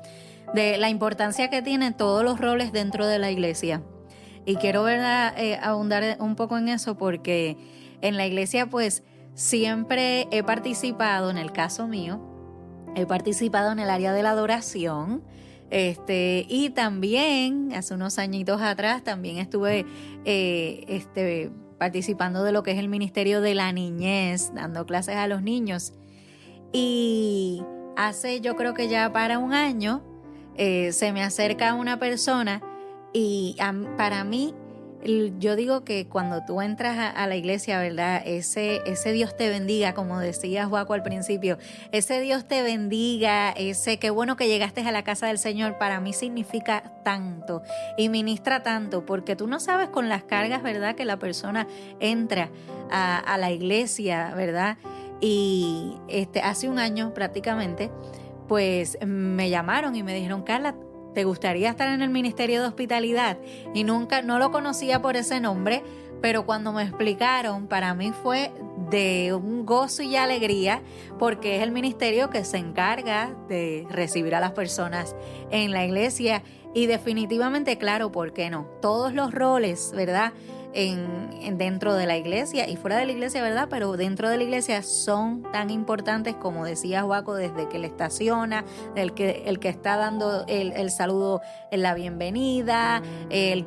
de 0.53 0.77
la 0.77 0.89
importancia 0.89 1.49
que 1.49 1.61
tienen 1.61 1.95
todos 1.95 2.25
los 2.25 2.41
roles 2.41 2.73
dentro 2.73 3.07
de 3.07 3.19
la 3.19 3.31
iglesia. 3.31 3.81
Y 4.45 4.57
quiero, 4.57 4.83
¿verdad?, 4.83 5.33
eh, 5.37 5.57
abundar 5.61 6.17
un 6.19 6.35
poco 6.35 6.57
en 6.57 6.67
eso 6.67 6.97
porque 6.97 7.55
en 8.01 8.17
la 8.17 8.25
iglesia 8.25 8.69
pues 8.69 9.03
siempre 9.33 10.27
he 10.31 10.43
participado, 10.43 11.29
en 11.29 11.37
el 11.37 11.53
caso 11.53 11.87
mío, 11.87 12.19
he 12.95 13.05
participado 13.05 13.71
en 13.71 13.79
el 13.79 13.89
área 13.89 14.11
de 14.11 14.23
la 14.23 14.31
adoración. 14.31 15.23
Este, 15.73 16.45
y 16.47 16.69
también, 16.69 17.73
hace 17.73 17.95
unos 17.95 18.19
añitos 18.19 18.61
atrás, 18.61 19.03
también 19.03 19.39
estuve 19.39 19.87
eh, 20.23 20.85
este, 20.87 21.49
participando 21.79 22.43
de 22.43 22.51
lo 22.51 22.61
que 22.61 22.73
es 22.73 22.77
el 22.77 22.89
Ministerio 22.89 23.41
de 23.41 23.55
la 23.55 23.71
Niñez, 23.71 24.53
dando 24.53 24.85
clases 24.85 25.15
a 25.15 25.27
los 25.27 25.41
niños. 25.41 25.93
Y 26.71 27.63
hace, 27.97 28.39
yo 28.39 28.55
creo 28.55 28.75
que 28.75 28.87
ya 28.87 29.11
para 29.11 29.39
un 29.39 29.53
año, 29.53 30.03
eh, 30.57 30.91
se 30.91 31.11
me 31.11 31.23
acerca 31.23 31.73
una 31.73 31.97
persona 31.97 32.61
y 33.11 33.55
para 33.97 34.23
mí 34.23 34.53
yo 35.39 35.55
digo 35.55 35.83
que 35.83 36.07
cuando 36.07 36.43
tú 36.45 36.61
entras 36.61 37.13
a, 37.15 37.27
la 37.27 37.35
iglesia, 37.35 37.79
¿verdad? 37.79 38.21
Ese, 38.25 38.81
ese 38.85 39.11
Dios 39.11 39.35
te 39.35 39.49
bendiga, 39.49 39.93
como 39.93 40.19
decía 40.19 40.65
Juaco 40.65 40.93
al 40.93 41.03
principio, 41.03 41.57
ese 41.91 42.21
Dios 42.21 42.47
te 42.47 42.61
bendiga, 42.61 43.51
ese 43.51 43.99
qué 43.99 44.09
bueno 44.09 44.35
que 44.35 44.47
llegaste 44.47 44.81
a 44.81 44.91
la 44.91 45.03
casa 45.03 45.27
del 45.27 45.37
Señor, 45.37 45.77
para 45.77 45.99
mí 45.99 46.13
significa 46.13 46.93
tanto 47.03 47.61
y 47.97 48.09
ministra 48.09 48.63
tanto, 48.63 49.05
porque 49.05 49.35
tú 49.35 49.47
no 49.47 49.59
sabes 49.59 49.89
con 49.89 50.09
las 50.09 50.23
cargas, 50.23 50.63
¿verdad? 50.63 50.95
Que 50.95 51.05
la 51.05 51.17
persona 51.17 51.67
entra 51.99 52.49
a, 52.91 53.17
a 53.17 53.37
la 53.37 53.51
iglesia, 53.51 54.33
¿verdad? 54.35 54.77
Y 55.19 55.97
este, 56.07 56.41
hace 56.41 56.67
un 56.67 56.79
año 56.79 57.13
prácticamente, 57.13 57.89
pues 58.47 58.97
me 59.05 59.49
llamaron 59.49 59.95
y 59.95 60.03
me 60.03 60.13
dijeron, 60.13 60.43
Carla, 60.43 60.75
¿Te 61.13 61.23
gustaría 61.25 61.69
estar 61.69 61.89
en 61.89 62.01
el 62.01 62.09
Ministerio 62.09 62.61
de 62.61 62.67
Hospitalidad? 62.67 63.37
Y 63.73 63.83
nunca, 63.83 64.21
no 64.21 64.39
lo 64.39 64.51
conocía 64.51 65.01
por 65.01 65.15
ese 65.15 65.39
nombre, 65.39 65.83
pero 66.21 66.45
cuando 66.45 66.71
me 66.73 66.83
explicaron, 66.83 67.67
para 67.67 67.93
mí 67.93 68.11
fue 68.23 68.51
de 68.89 69.33
un 69.33 69.65
gozo 69.65 70.03
y 70.03 70.15
alegría, 70.15 70.81
porque 71.19 71.57
es 71.57 71.63
el 71.63 71.71
ministerio 71.71 72.29
que 72.29 72.45
se 72.45 72.57
encarga 72.57 73.35
de 73.47 73.85
recibir 73.89 74.33
a 74.33 74.39
las 74.39 74.53
personas 74.53 75.15
en 75.51 75.71
la 75.71 75.85
iglesia. 75.85 76.41
Y 76.73 76.87
definitivamente, 76.87 77.77
claro, 77.77 78.11
¿por 78.11 78.33
qué 78.33 78.49
no? 78.49 78.65
Todos 78.81 79.13
los 79.13 79.33
roles, 79.33 79.91
¿verdad? 79.95 80.33
En, 80.73 81.57
dentro 81.57 81.95
de 81.95 82.05
la 82.05 82.17
iglesia 82.17 82.69
y 82.69 82.75
fuera 82.75 82.97
de 82.97 83.05
la 83.05 83.11
iglesia, 83.11 83.41
¿verdad? 83.41 83.67
Pero 83.69 83.97
dentro 83.97 84.29
de 84.29 84.37
la 84.37 84.43
iglesia 84.43 84.81
son 84.83 85.43
tan 85.51 85.69
importantes 85.69 86.35
como 86.35 86.65
decía 86.65 87.03
Juaco, 87.03 87.35
desde 87.35 87.67
que 87.69 87.79
le 87.79 87.87
estaciona, 87.87 88.63
el 88.95 89.13
que, 89.13 89.43
el 89.45 89.59
que 89.59 89.69
está 89.69 89.97
dando 89.97 90.45
el, 90.47 90.89
saludo 90.91 91.41
en 91.71 91.81
la 91.81 91.93
bienvenida, 91.93 93.01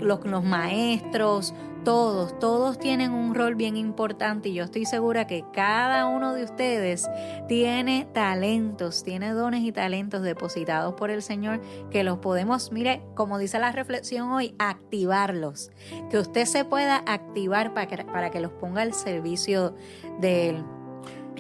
los, 0.01 0.25
los 0.25 0.45
maestros, 0.45 1.55
todos, 1.87 2.37
todos 2.41 2.81
tienen 2.81 3.13
un 3.13 3.33
rol 3.33 3.55
bien 3.55 3.77
importante 3.77 4.49
y 4.49 4.55
yo 4.55 4.65
estoy 4.65 4.87
segura 4.87 5.29
que 5.29 5.45
cada 5.53 6.09
uno 6.09 6.35
de 6.35 6.43
ustedes 6.43 7.09
tiene 7.47 8.09
talentos, 8.13 9.05
tiene 9.05 9.31
dones 9.31 9.63
y 9.63 9.71
talentos 9.71 10.23
depositados 10.23 10.95
por 10.95 11.11
el 11.11 11.23
Señor 11.23 11.61
que 11.93 12.03
los 12.03 12.19
podemos, 12.19 12.73
mire, 12.73 13.03
como 13.15 13.39
dice 13.39 13.61
la 13.61 13.71
reflexión 13.71 14.33
hoy, 14.33 14.53
activarlos, 14.59 15.71
que 16.11 16.19
usted 16.19 16.47
se 16.47 16.65
pueda 16.65 17.05
activar 17.07 17.73
para 17.73 17.87
que, 17.87 18.05
para 18.05 18.31
que 18.33 18.41
los 18.41 18.51
ponga 18.51 18.83
al 18.83 18.93
servicio 18.93 19.77
de 20.21 20.49
Él. 20.49 20.65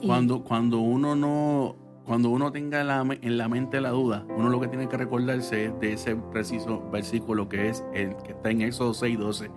Cuando, 0.07 0.45
cuando 0.45 0.79
uno 0.79 1.17
no 1.17 1.75
cuando 2.05 2.31
uno 2.31 2.53
tenga 2.53 2.83
en 2.83 3.37
la 3.37 3.49
mente 3.49 3.81
la 3.81 3.91
duda, 3.91 4.25
uno 4.29 4.49
lo 4.49 4.61
que 4.61 4.69
tiene 4.69 4.88
que 4.88 4.97
recordarse 4.97 5.65
es 5.65 5.81
de 5.81 5.95
ese 5.95 6.15
preciso 6.15 6.88
versículo 6.93 7.49
que 7.49 7.69
es 7.69 7.85
el 7.93 8.15
que 8.19 8.31
está 8.31 8.50
en 8.50 8.62
Éxodo 8.62 8.93
6:12, 8.95 9.50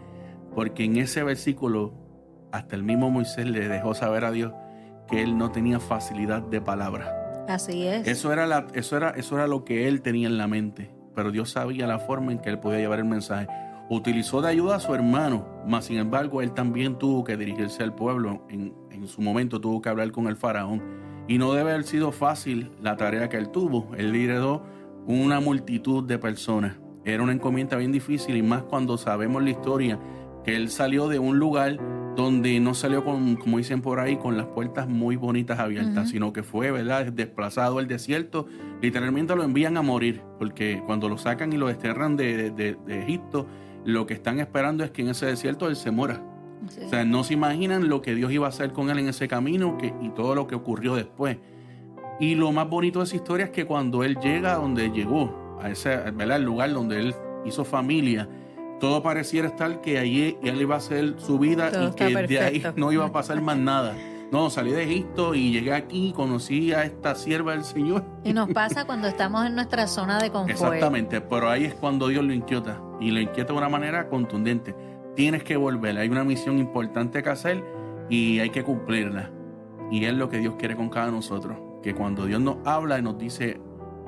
porque 0.60 0.84
en 0.84 0.98
ese 0.98 1.24
versículo 1.24 1.94
hasta 2.52 2.76
el 2.76 2.84
mismo 2.84 3.10
Moisés 3.10 3.46
le 3.46 3.70
dejó 3.70 3.94
saber 3.94 4.26
a 4.26 4.32
Dios 4.34 4.52
que 5.08 5.24
él 5.24 5.38
no 5.38 5.52
tenía 5.52 5.80
facilidad 5.80 6.42
de 6.42 6.60
palabra. 6.60 7.46
Así 7.48 7.88
es. 7.88 8.06
Eso 8.06 8.34
era, 8.34 8.46
la, 8.46 8.68
eso, 8.74 8.98
era, 8.98 9.12
eso 9.12 9.36
era 9.36 9.48
lo 9.48 9.64
que 9.64 9.88
él 9.88 10.02
tenía 10.02 10.28
en 10.28 10.38
la 10.38 10.48
mente, 10.48 10.94
pero 11.16 11.32
Dios 11.32 11.52
sabía 11.52 11.88
la 11.88 11.98
forma 11.98 12.34
en 12.34 12.40
que 12.40 12.50
él 12.50 12.60
podía 12.60 12.80
llevar 12.80 13.00
el 13.00 13.06
mensaje. 13.06 13.48
Utilizó 13.90 14.42
de 14.42 14.50
ayuda 14.50 14.76
a 14.76 14.80
su 14.82 14.94
hermano, 14.94 15.48
mas 15.66 15.86
sin 15.86 15.98
embargo 15.98 16.42
él 16.42 16.52
también 16.52 16.98
tuvo 16.98 17.24
que 17.24 17.38
dirigirse 17.38 17.82
al 17.82 17.96
pueblo. 17.96 18.46
En, 18.50 18.74
en 18.92 19.08
su 19.08 19.22
momento 19.22 19.62
tuvo 19.62 19.82
que 19.82 19.88
hablar 19.88 20.12
con 20.12 20.28
el 20.28 20.36
faraón 20.36 20.84
y 21.30 21.38
no 21.38 21.54
debe 21.54 21.72
haber 21.72 21.86
sido 21.86 22.12
fácil 22.12 22.74
la 22.82 22.98
tarea 22.98 23.30
que 23.30 23.38
él 23.38 23.48
tuvo. 23.48 23.96
Él 23.96 24.12
lideró 24.12 24.66
una 25.08 25.40
multitud 25.40 26.04
de 26.04 26.20
personas. 26.20 26.76
Era 27.06 27.24
una 27.24 27.32
encomienda 27.32 27.78
bien 27.78 27.94
difícil 27.94 28.36
y 28.36 28.42
más 28.42 28.64
cuando 28.64 28.98
sabemos 28.98 29.42
la 29.42 29.52
historia 29.52 29.98
que 30.44 30.56
él 30.56 30.70
salió 30.70 31.08
de 31.08 31.20
un 31.20 31.40
lugar 31.40 31.78
donde 32.16 32.60
no 32.60 32.74
salió 32.74 33.06
con, 33.06 33.36
como 33.36 33.58
dicen 33.58 33.82
por 33.82 34.00
ahí, 34.00 34.18
con 34.18 34.36
las 34.36 34.48
puertas 34.48 34.88
muy 34.88 35.16
bonitas 35.16 35.60
abiertas, 35.60 36.10
sino 36.10 36.34
que 36.34 36.44
fue, 36.44 36.72
¿verdad?, 36.72 37.14
desplazado 37.14 37.80
al 37.80 37.88
desierto. 37.88 38.48
Literalmente 38.82 39.36
lo 39.36 39.44
envían 39.44 39.78
a 39.78 39.82
morir, 39.82 40.22
porque 40.38 40.82
cuando 40.86 41.08
lo 41.08 41.18
sacan 41.18 41.54
y 41.54 41.58
lo 41.58 41.68
desterran 41.68 42.18
de, 42.18 42.52
de 42.52 42.78
Egipto, 43.02 43.48
lo 43.86 44.06
que 44.06 44.14
están 44.14 44.40
esperando 44.40 44.84
es 44.84 44.92
que 44.92 45.02
en 45.02 45.10
ese 45.10 45.28
desierto 45.28 45.68
él 45.68 45.76
se 45.76 45.92
muera. 45.92 46.22
O 46.86 46.90
sea, 46.90 47.06
no 47.06 47.24
se 47.24 47.34
imaginan 47.34 47.88
lo 47.88 48.02
que 48.02 48.14
Dios 48.16 48.32
iba 48.32 48.46
a 48.46 48.50
hacer 48.50 48.74
con 48.74 48.90
él 48.90 49.00
en 49.00 49.08
ese 49.08 49.28
camino 49.28 49.78
que, 49.78 49.94
y 50.02 50.10
todo 50.10 50.36
lo 50.36 50.48
que 50.48 50.56
ocurrió 50.56 50.96
después. 50.96 51.38
Y 52.20 52.36
lo 52.36 52.52
más 52.52 52.70
bonito 52.70 53.00
de 53.00 53.06
esa 53.06 53.16
historia 53.16 53.46
es 53.46 53.52
que 53.52 53.66
cuando 53.66 54.04
él 54.04 54.18
llega 54.18 54.54
a 54.54 54.56
donde 54.58 54.92
llegó, 54.92 55.58
a 55.62 55.70
ese 55.70 55.96
¿verdad? 56.12 56.40
lugar 56.42 56.74
donde 56.74 57.00
él 57.00 57.16
hizo 57.46 57.64
familia, 57.64 58.28
todo 58.80 59.04
pareciera 59.04 59.48
estar 59.48 59.82
que 59.82 60.00
allí 60.00 60.38
él 60.42 60.62
iba 60.62 60.76
a 60.76 60.78
hacer 60.78 61.16
su 61.18 61.40
vida 61.40 61.72
y 61.84 61.92
que 61.92 62.16
de 62.28 62.40
ahí 62.40 62.64
no 62.76 62.92
iba 62.92 63.06
a 63.06 63.12
pasar 63.12 63.42
más 63.42 63.58
nada. 63.58 63.96
No, 64.32 64.52
salí 64.52 64.72
de 64.72 64.84
Egipto 64.84 65.34
y 65.34 65.52
llegué 65.52 65.74
aquí, 65.74 66.14
conocí 66.16 66.72
a 66.72 66.84
esta 66.84 67.16
sierva 67.16 67.54
del 67.54 67.64
Señor. 67.64 68.04
Y 68.24 68.32
nos 68.32 68.50
pasa 68.54 68.86
cuando 68.86 69.08
estamos 69.08 69.46
en 69.46 69.56
nuestra 69.56 69.88
zona 69.88 70.20
de 70.20 70.30
confort. 70.30 70.52
Exactamente, 70.52 71.20
pero 71.20 71.50
ahí 71.50 71.66
es 71.66 71.74
cuando 71.74 72.08
Dios 72.08 72.24
lo 72.24 72.34
inquieta 72.34 72.80
y 73.00 73.10
lo 73.10 73.20
inquieta 73.20 73.54
de 73.54 73.58
una 73.58 73.70
manera 73.70 74.08
contundente 74.08 74.76
tienes 75.20 75.44
que 75.44 75.58
volver. 75.58 75.98
Hay 75.98 76.08
una 76.08 76.24
misión 76.24 76.60
importante 76.60 77.22
que 77.22 77.30
hacer 77.30 77.62
y 78.10 78.40
hay 78.40 78.52
que 78.52 78.64
cumplirla. 78.64 79.30
Y 79.92 80.06
es 80.06 80.14
lo 80.14 80.30
que 80.30 80.38
Dios 80.38 80.56
quiere 80.58 80.78
con 80.78 80.88
cada 80.88 81.12
nosotros. 81.12 81.58
Que 81.84 81.94
cuando 81.94 82.26
Dios 82.26 82.40
nos 82.40 82.66
habla 82.66 83.00
y 83.00 83.02
nos 83.02 83.18
dice, 83.18 83.60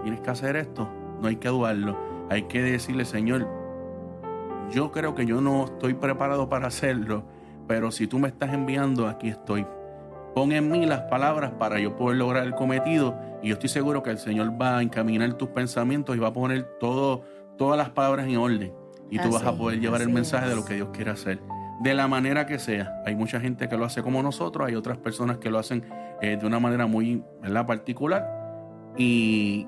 tienes 0.04 0.22
que 0.22 0.30
hacer 0.30 0.56
esto, 0.56 0.90
no 1.22 1.28
hay 1.28 1.36
que 1.36 1.50
dudarlo. 1.50 2.00
Hay 2.30 2.44
que 2.44 2.62
decirle, 2.62 3.04
Señor, 3.04 3.46
yo 4.72 4.92
creo 4.92 5.16
que 5.16 5.26
yo 5.26 5.42
no 5.42 5.66
estoy 5.66 5.94
preparado 5.94 6.50
para 6.50 6.68
hacerlo, 6.68 7.24
pero 7.68 7.92
si 7.92 8.08
tú 8.08 8.20
me 8.20 8.28
estás 8.28 8.54
enviando, 8.54 9.08
aquí 9.08 9.30
estoy. 9.30 9.66
Pon 10.34 10.52
en 10.54 10.72
mí 10.72 10.86
las 10.86 11.02
palabras 11.02 11.52
para 11.60 11.80
yo 11.80 11.96
poder 11.96 12.18
lograr 12.18 12.46
el 12.46 12.56
cometido 12.56 13.18
y 13.44 13.50
yo 13.50 13.54
estoy 13.54 13.70
seguro 13.70 14.02
que 14.02 14.12
el 14.12 14.18
Señor 14.18 14.60
va 14.60 14.78
a 14.78 14.82
encaminar 14.82 15.34
tus 15.34 15.50
pensamientos 15.50 16.16
y 16.16 16.20
va 16.20 16.30
a 16.30 16.34
poner 16.34 16.64
todo, 16.80 17.24
todas 17.58 17.78
las 17.78 17.90
palabras 17.90 18.28
en 18.28 18.38
orden 18.38 18.74
y 19.10 19.20
tú 19.20 19.30
vas 19.32 19.44
a 19.44 19.56
poder 19.58 19.80
llevar 19.80 20.02
el 20.02 20.10
mensaje 20.10 20.48
de 20.48 20.56
lo 20.56 20.64
que 20.64 20.76
Dios 20.76 20.90
quiere 20.94 21.12
hacer. 21.12 21.42
De 21.82 21.94
la 21.94 22.08
manera 22.08 22.46
que 22.46 22.60
sea. 22.60 23.02
Hay 23.06 23.16
mucha 23.16 23.42
gente 23.42 23.68
que 23.68 23.76
lo 23.76 23.84
hace 23.84 24.02
como 24.02 24.24
nosotros, 24.24 24.68
hay 24.68 24.76
otras 24.76 24.98
personas 24.98 25.38
que 25.38 25.50
lo 25.50 25.60
hacen 25.60 25.84
eh, 26.22 26.38
de 26.40 26.46
una 26.46 26.60
manera 26.60 26.88
muy 26.88 27.24
particular. 27.68 28.94
Y 28.98 29.68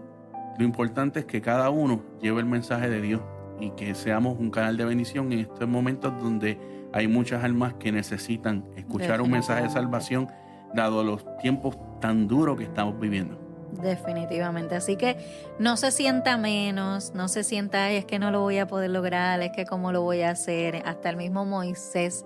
lo 0.58 0.64
importante 0.64 1.20
es 1.20 1.26
que 1.26 1.42
cada 1.42 1.70
uno 1.72 2.04
lleve 2.22 2.40
el 2.40 2.46
mensaje 2.46 2.90
de 2.90 3.02
Dios 3.02 3.22
y 3.64 3.72
que 3.72 3.96
seamos 3.96 4.38
un 4.38 4.52
canal 4.52 4.76
de 4.78 4.86
bendición 4.86 5.32
en 5.32 5.40
estos 5.40 5.68
momentos 5.68 6.14
donde 6.22 6.60
hay 6.92 7.08
muchas 7.08 7.44
almas 7.44 7.74
que 7.76 7.92
necesitan 7.92 8.66
escuchar 8.76 9.22
un 9.22 9.32
mensaje 9.32 9.64
de 9.64 9.70
salvación 9.70 10.30
dado 10.74 11.04
los 11.04 11.26
tiempos 11.38 11.78
tan 12.02 12.28
duros 12.28 12.58
que 12.58 12.66
estamos 12.66 13.00
viviendo. 13.00 13.40
Definitivamente. 13.82 14.76
Así 14.76 14.98
que 14.98 15.18
no 15.60 15.78
se 15.78 15.92
sienta 15.92 16.38
menos, 16.38 17.14
no 17.16 17.28
se 17.28 17.44
sienta, 17.44 17.90
es 17.92 18.06
que 18.06 18.20
no 18.20 18.30
lo 18.32 18.42
voy 18.42 18.60
a 18.60 18.68
poder 18.68 18.92
lograr, 18.92 19.42
es 19.42 19.52
que 19.52 19.66
cómo 19.66 19.92
lo 19.92 20.02
voy 20.02 20.22
a 20.22 20.32
hacer. 20.32 20.84
Hasta 20.86 21.10
el 21.10 21.18
mismo 21.18 21.46
Moisés, 21.46 22.26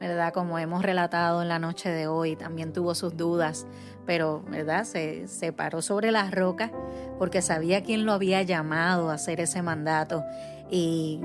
¿verdad? 0.00 0.32
Como 0.32 0.58
hemos 0.58 0.82
relatado 0.82 1.42
en 1.42 1.48
la 1.48 1.58
noche 1.58 1.90
de 1.90 2.06
hoy, 2.06 2.36
también 2.36 2.72
tuvo 2.72 2.94
sus 2.94 3.16
dudas, 3.16 3.66
pero, 4.06 4.42
¿verdad? 4.48 4.84
Se, 4.84 5.28
se 5.28 5.52
paró 5.52 5.82
sobre 5.82 6.12
las 6.12 6.30
rocas 6.30 6.70
porque 7.18 7.42
sabía 7.42 7.82
quién 7.82 8.06
lo 8.06 8.12
había 8.12 8.40
llamado 8.42 9.10
a 9.10 9.14
hacer 9.14 9.40
ese 9.40 9.60
mandato. 9.60 10.24
Y 10.70 11.20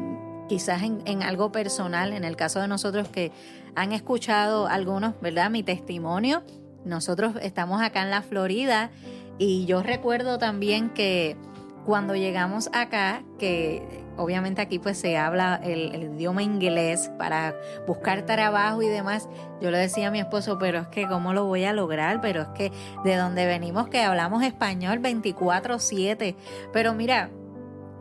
quizás 0.47 0.81
en, 0.83 1.23
algo 1.23 1.51
personal, 1.51 2.13
en 2.13 2.23
el 2.23 2.35
caso 2.35 2.59
de 2.59 2.67
nosotros 2.67 3.07
que 3.07 3.31
han 3.75 3.93
escuchado 3.93 4.67
algunos, 4.67 5.13
¿verdad? 5.21 5.49
Mi 5.49 5.63
testimonio. 5.63 6.43
Nosotros 6.83 7.35
estamos 7.41 7.81
acá 7.81 8.01
en 8.01 8.09
la 8.09 8.21
Florida 8.21 8.89
y 9.37 9.65
yo 9.65 9.81
recuerdo 9.81 10.39
también 10.39 10.89
que 10.89 11.37
cuando 11.85 12.15
llegamos 12.15 12.69
acá, 12.73 13.23
que 13.39 14.03
obviamente 14.17 14.61
aquí 14.61 14.77
pues 14.77 14.97
se 14.97 15.17
habla 15.17 15.59
el, 15.63 15.95
idioma 16.15 16.43
inglés 16.43 17.09
para 17.17 17.55
buscar 17.87 18.25
trabajo 18.25 18.81
y 18.81 18.87
demás, 18.87 19.29
yo 19.61 19.71
le 19.71 19.77
decía 19.77 20.09
a 20.09 20.11
mi 20.11 20.19
esposo, 20.19 20.57
pero 20.59 20.79
es 20.79 20.87
que 20.87 21.07
cómo 21.07 21.33
lo 21.33 21.45
voy 21.45 21.63
a 21.63 21.73
lograr, 21.73 22.21
pero 22.21 22.41
es 22.41 22.47
que 22.49 22.71
de 23.03 23.15
donde 23.15 23.45
venimos 23.45 23.87
que 23.87 24.01
hablamos 24.01 24.43
español 24.43 24.99
24/7, 24.99 26.35
pero 26.73 26.93
mira, 26.93 27.29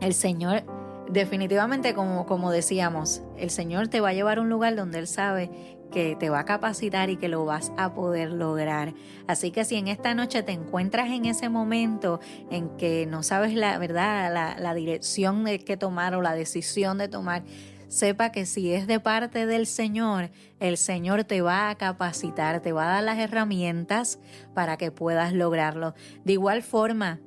el 0.01 0.13
Señor 0.13 0.63
definitivamente 1.11 1.93
como, 1.93 2.25
como 2.25 2.51
decíamos, 2.51 3.21
el 3.37 3.49
Señor 3.49 3.87
te 3.87 3.99
va 3.99 4.09
a 4.09 4.13
llevar 4.13 4.37
a 4.37 4.41
un 4.41 4.49
lugar 4.49 4.75
donde 4.75 4.99
Él 4.99 5.07
sabe 5.07 5.77
que 5.91 6.15
te 6.15 6.29
va 6.29 6.39
a 6.39 6.45
capacitar 6.45 7.09
y 7.09 7.17
que 7.17 7.27
lo 7.27 7.45
vas 7.45 7.71
a 7.77 7.93
poder 7.93 8.31
lograr. 8.31 8.93
Así 9.27 9.51
que 9.51 9.65
si 9.65 9.75
en 9.75 9.89
esta 9.89 10.15
noche 10.15 10.41
te 10.41 10.53
encuentras 10.53 11.09
en 11.09 11.25
ese 11.25 11.49
momento 11.49 12.19
en 12.49 12.69
que 12.77 13.05
no 13.05 13.23
sabes 13.23 13.53
la 13.53 13.77
verdad, 13.77 14.55
la, 14.57 14.73
dirección 14.73 15.43
de 15.43 15.59
que 15.59 15.75
tomar 15.77 16.15
o 16.15 16.21
la 16.21 16.33
decisión 16.33 16.97
de 16.97 17.09
tomar, 17.09 17.43
sepa 17.89 18.31
que 18.31 18.45
si 18.45 18.73
es 18.73 18.87
de 18.87 19.01
parte 19.01 19.45
del 19.45 19.67
Señor, 19.67 20.31
el 20.61 20.77
Señor 20.77 21.25
te 21.25 21.41
va 21.41 21.69
a 21.69 21.75
capacitar, 21.75 22.61
te 22.61 22.71
va 22.71 22.85
a 22.85 22.93
dar 22.93 23.03
las 23.03 23.19
herramientas 23.19 24.17
para 24.53 24.77
que 24.77 24.91
puedas 24.91 25.33
lograrlo. 25.33 25.93
De 26.23 26.33
igual 26.33 26.63
forma, 26.63 27.19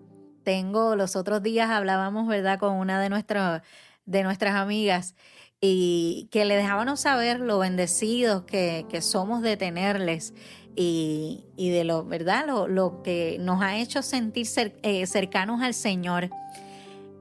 tengo 0.44 0.94
los 0.94 1.16
otros 1.16 1.42
días 1.42 1.70
hablábamos, 1.70 2.28
¿verdad?, 2.28 2.59
con 2.59 2.74
una 2.74 3.00
de 3.00 3.09
nuestras 3.09 3.62
de 4.07 4.22
nuestras 4.22 4.54
amigas 4.54 5.14
y 5.61 6.28
que 6.30 6.44
le 6.44 6.57
dejábamos 6.57 7.00
saber 7.00 7.40
lo 7.40 7.59
bendecidos 7.59 8.42
que, 8.42 8.87
somos 9.00 9.40
de 9.40 9.57
tenerles 9.57 10.35
y, 10.76 11.46
de 11.57 11.85
lo, 11.85 12.04
¿verdad? 12.04 12.44
Lo, 12.46 13.02
que 13.02 13.38
nos 13.40 13.62
ha 13.62 13.76
hecho 13.78 14.02
sentir 14.02 14.46
eh, 14.83 15.07
cercanos 15.07 15.62
al 15.62 15.72
Señor. 15.72 16.28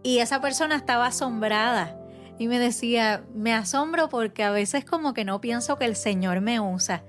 Y 0.03 0.17
esa 0.17 0.41
persona 0.41 0.75
estaba 0.75 1.07
asombrada 1.07 1.97
y 2.37 2.47
me 2.47 2.59
decía, 2.59 3.23
me 3.33 3.53
asombro 3.53 4.09
porque 4.09 4.43
a 4.43 4.51
veces 4.51 4.83
como 4.83 5.13
que 5.13 5.23
no 5.23 5.39
pienso 5.39 5.77
que 5.77 5.85
el 5.85 5.95
Señor 5.95 6.41
me 6.41 6.59
usa. 6.59 7.05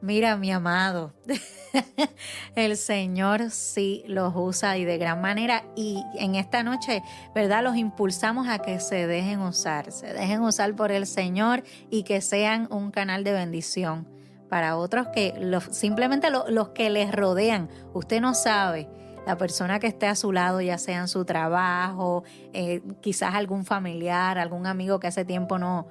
Mira, 0.00 0.36
mi 0.36 0.52
amado, 0.52 1.12
el 2.54 2.76
Señor 2.76 3.50
sí 3.50 4.04
los 4.06 4.32
usa 4.36 4.78
y 4.78 4.84
de 4.84 4.96
gran 4.96 5.20
manera. 5.20 5.64
Y 5.74 6.04
en 6.18 6.36
esta 6.36 6.62
noche, 6.62 7.02
¿verdad? 7.34 7.64
Los 7.64 7.76
impulsamos 7.76 8.48
a 8.48 8.60
que 8.60 8.78
se 8.78 9.08
dejen 9.08 9.40
usar, 9.40 9.90
se 9.90 10.12
dejen 10.12 10.42
usar 10.42 10.74
por 10.76 10.92
el 10.92 11.04
Señor 11.04 11.64
y 11.90 12.04
que 12.04 12.20
sean 12.20 12.68
un 12.70 12.92
canal 12.92 13.24
de 13.24 13.32
bendición 13.32 14.06
para 14.48 14.76
otros 14.76 15.08
que 15.08 15.34
los, 15.40 15.64
simplemente 15.64 16.28
los 16.30 16.68
que 16.68 16.90
les 16.90 17.10
rodean. 17.10 17.68
Usted 17.92 18.20
no 18.20 18.34
sabe 18.34 18.88
la 19.26 19.36
persona 19.36 19.78
que 19.78 19.88
esté 19.88 20.06
a 20.06 20.14
su 20.14 20.32
lado, 20.32 20.60
ya 20.60 20.78
sea 20.78 21.00
en 21.00 21.08
su 21.08 21.24
trabajo, 21.24 22.24
eh, 22.54 22.80
quizás 23.02 23.34
algún 23.34 23.66
familiar, 23.66 24.38
algún 24.38 24.66
amigo 24.66 25.00
que 25.00 25.06
hace 25.06 25.24
tiempo 25.24 25.58
no, 25.58 25.86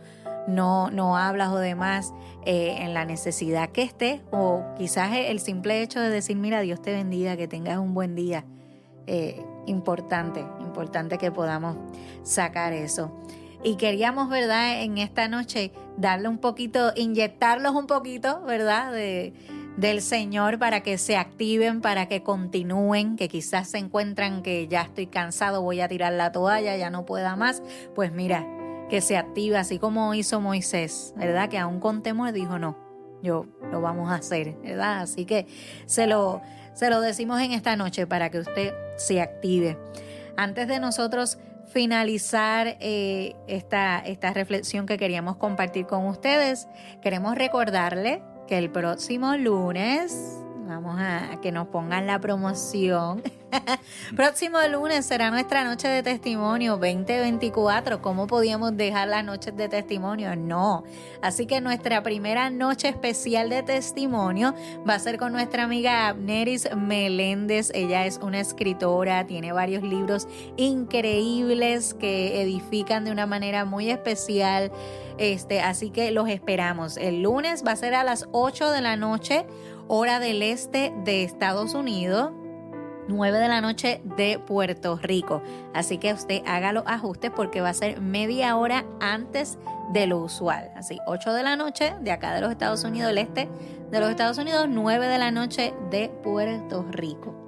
no, 0.48 0.90
no 0.90 1.18
hablas 1.18 1.50
o 1.50 1.58
demás, 1.58 2.14
eh, 2.46 2.78
en 2.80 2.94
la 2.94 3.06
necesidad 3.06 3.70
que 3.70 3.84
esté, 3.84 4.24
o 4.32 4.64
quizás 4.78 5.12
el 5.14 5.40
simple 5.40 5.82
hecho 5.82 6.00
de 6.00 6.10
decir, 6.10 6.38
mira, 6.38 6.62
Dios 6.62 6.82
te 6.82 6.92
bendiga, 6.92 7.38
que 7.38 7.48
tengas 7.48 7.78
un 7.78 7.94
buen 7.94 8.16
día. 8.16 8.46
Eh, 9.06 9.42
importante, 9.68 10.46
importante 10.60 11.18
que 11.18 11.32
podamos 11.32 11.78
sacar 12.24 12.74
eso. 12.74 13.12
Y 13.64 13.76
queríamos, 13.76 14.30
¿verdad? 14.30 14.82
En 14.82 14.98
esta 14.98 15.28
noche 15.28 15.72
darle 15.98 16.28
un 16.30 16.38
poquito, 16.38 16.92
inyectarlos 16.96 17.74
un 17.74 17.88
poquito, 17.88 18.42
¿verdad? 18.44 18.92
De, 18.92 19.34
del 19.78 20.02
Señor 20.02 20.60
para 20.60 20.82
que 20.82 20.98
se 20.98 21.18
activen, 21.18 21.82
para 21.82 22.08
que 22.08 22.24
continúen, 22.24 23.16
que 23.16 23.30
quizás 23.30 23.70
se 23.70 23.78
encuentran 23.78 24.42
que 24.42 24.68
ya 24.68 24.82
estoy 24.82 25.08
cansado, 25.08 25.62
voy 25.62 25.82
a 25.82 25.88
tirar 25.88 26.14
la 26.14 26.32
toalla, 26.32 26.76
ya 26.78 26.90
no 26.90 27.06
pueda 27.06 27.36
más. 27.36 27.62
Pues 27.96 28.12
mira, 28.12 28.46
que 28.90 29.02
se 29.02 29.18
active 29.18 29.58
así 29.58 29.80
como 29.80 30.14
hizo 30.14 30.42
Moisés, 30.42 31.14
¿verdad? 31.18 31.50
Que 31.50 31.58
aún 31.58 31.80
con 31.80 32.04
temor 32.04 32.32
dijo, 32.32 32.60
no, 32.60 32.78
yo 33.22 33.46
lo 33.72 33.82
vamos 33.82 34.12
a 34.12 34.16
hacer, 34.16 34.56
¿verdad? 34.64 35.02
Así 35.02 35.26
que 35.26 35.48
se 35.86 36.08
lo, 36.08 36.42
se 36.74 36.90
lo 36.90 37.02
decimos 37.02 37.42
en 37.42 37.52
esta 37.52 37.76
noche 37.76 38.08
para 38.08 38.30
que 38.30 38.40
usted 38.40 38.74
se 38.98 39.22
active. 39.22 39.78
Antes 40.36 40.68
de 40.68 40.80
nosotros 40.80 41.38
finalizar 41.68 42.78
eh, 42.80 43.36
esta, 43.48 44.00
esta 44.00 44.32
reflexión 44.34 44.86
que 44.86 44.98
queríamos 44.98 45.38
compartir 45.38 45.86
con 45.86 46.06
ustedes, 46.06 46.68
queremos 47.02 47.36
recordarle 47.36 48.22
que 48.48 48.58
el 48.58 48.70
próximo 48.70 49.36
lunes 49.36 50.38
Vamos 50.68 51.00
a, 51.00 51.40
que 51.42 51.54
nos 51.54 51.70
pongan 51.70 52.08
la 52.08 52.20
promoción. 52.20 53.24
Próximo 54.16 54.58
lunes 54.70 55.06
será 55.06 55.32
nuestra 55.32 55.64
noche 55.64 55.88
de 55.88 56.04
testimonio 56.04 56.74
2024. 56.74 58.02
¿Cómo 58.02 58.28
podíamos 58.28 58.76
dejar 58.76 59.08
las 59.08 59.24
noches 59.24 59.56
de 59.56 59.70
testimonio? 59.70 60.36
No. 60.36 60.84
Así 61.22 61.46
que 61.46 61.62
nuestra 61.62 62.04
primera 62.04 62.50
noche 62.50 62.90
especial 62.90 63.50
de 63.50 63.64
testimonio 63.64 64.54
va 64.88 64.96
a 64.96 65.00
ser 65.00 65.18
con 65.18 65.32
nuestra 65.32 65.64
amiga 65.64 66.08
Abneris 66.08 66.68
Meléndez. 66.76 67.72
Ella 67.74 68.06
es 68.06 68.20
una 68.22 68.40
escritora, 68.40 69.26
tiene 69.26 69.52
varios 69.52 69.84
libros 69.84 70.28
increíbles 70.58 71.94
que 71.94 72.42
edifican 72.42 73.06
de 73.06 73.12
una 73.12 73.26
manera 73.26 73.66
muy 73.66 73.90
especial. 73.90 74.72
Este, 75.18 75.62
así 75.62 75.90
que 75.90 76.12
los 76.12 76.30
esperamos. 76.30 76.98
El 76.98 77.24
lunes 77.24 77.64
va 77.66 77.72
a 77.72 77.76
ser 77.76 77.96
a 77.96 78.04
las 78.04 78.28
8 78.32 78.72
de 78.72 78.82
la 78.82 78.98
noche 78.98 79.46
hora 79.88 80.20
del 80.20 80.42
este 80.44 80.94
de 81.04 81.24
Estados 81.24 81.74
Unidos. 81.74 82.32
9 83.08 83.40
de 83.40 83.48
la 83.48 83.62
noche 83.62 84.02
de 84.18 84.40
Puerto 84.40 84.98
Rico. 85.02 85.42
Así 85.74 85.98
que 85.98 86.14
usted 86.14 86.42
haga 86.46 86.74
los 86.74 86.84
ajustes 86.86 87.32
porque 87.32 87.62
va 87.62 87.70
a 87.70 87.74
ser 87.74 88.02
media 88.02 88.56
hora 88.58 88.86
antes 89.00 89.58
de 89.94 90.08
lo 90.08 90.20
usual. 90.20 90.72
Así, 90.76 91.00
8 91.08 91.34
de 91.34 91.44
la 91.44 91.56
noche 91.56 91.96
de 92.02 92.12
acá 92.12 92.34
de 92.34 92.42
los 92.42 92.52
Estados 92.52 92.84
Unidos, 92.84 93.12
el 93.12 93.18
este 93.18 93.48
de 93.92 94.00
los 94.00 94.10
Estados 94.10 94.38
Unidos, 94.38 94.68
9 94.70 95.08
de 95.08 95.18
la 95.18 95.32
noche 95.32 95.74
de 95.90 96.10
Puerto 96.24 96.86
Rico. 96.92 97.47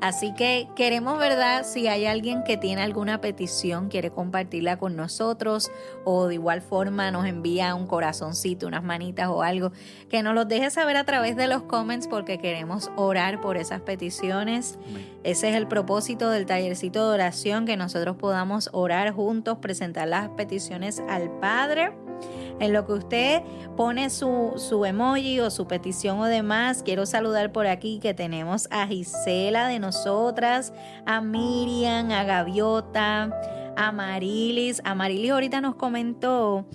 Así 0.00 0.32
que 0.32 0.68
queremos, 0.74 1.18
¿verdad? 1.18 1.64
Si 1.64 1.86
hay 1.86 2.06
alguien 2.06 2.42
que 2.42 2.56
tiene 2.56 2.82
alguna 2.82 3.20
petición, 3.20 3.88
quiere 3.88 4.10
compartirla 4.10 4.78
con 4.78 4.96
nosotros 4.96 5.70
o 6.04 6.26
de 6.26 6.34
igual 6.34 6.62
forma 6.62 7.10
nos 7.10 7.26
envía 7.26 7.74
un 7.74 7.86
corazoncito, 7.86 8.66
unas 8.66 8.82
manitas 8.82 9.28
o 9.28 9.42
algo, 9.42 9.72
que 10.08 10.22
nos 10.22 10.34
los 10.34 10.48
deje 10.48 10.70
saber 10.70 10.96
a 10.96 11.04
través 11.04 11.36
de 11.36 11.48
los 11.48 11.64
comments 11.64 12.08
porque 12.08 12.38
queremos 12.38 12.90
orar 12.96 13.42
por 13.42 13.58
esas 13.58 13.82
peticiones. 13.82 14.78
Ese 15.22 15.50
es 15.50 15.54
el 15.54 15.68
propósito 15.68 16.30
del 16.30 16.46
tallercito 16.46 17.06
de 17.06 17.14
oración, 17.14 17.66
que 17.66 17.76
nosotros 17.76 18.16
podamos 18.16 18.70
orar 18.72 19.12
juntos, 19.12 19.58
presentar 19.58 20.08
las 20.08 20.30
peticiones 20.30 21.02
al 21.08 21.30
Padre 21.40 21.92
en 22.60 22.72
lo 22.72 22.86
que 22.86 22.92
usted 22.92 23.42
pone 23.76 24.10
su, 24.10 24.52
su 24.56 24.84
emoji 24.84 25.40
o 25.40 25.50
su 25.50 25.66
petición 25.66 26.20
o 26.20 26.26
demás, 26.26 26.82
quiero 26.84 27.06
saludar 27.06 27.52
por 27.52 27.66
aquí 27.66 27.98
que 28.00 28.14
tenemos 28.14 28.68
a 28.70 28.86
Gisela 28.86 29.66
de 29.66 29.78
nosotras, 29.78 30.72
a 31.06 31.20
Miriam, 31.20 32.10
a 32.10 32.24
Gaviota, 32.24 33.30
a 33.76 33.92
Marilis. 33.92 34.82
A 34.84 34.94
Marilis 34.94 35.32
ahorita 35.32 35.60
nos 35.60 35.74
comentó 35.74 36.66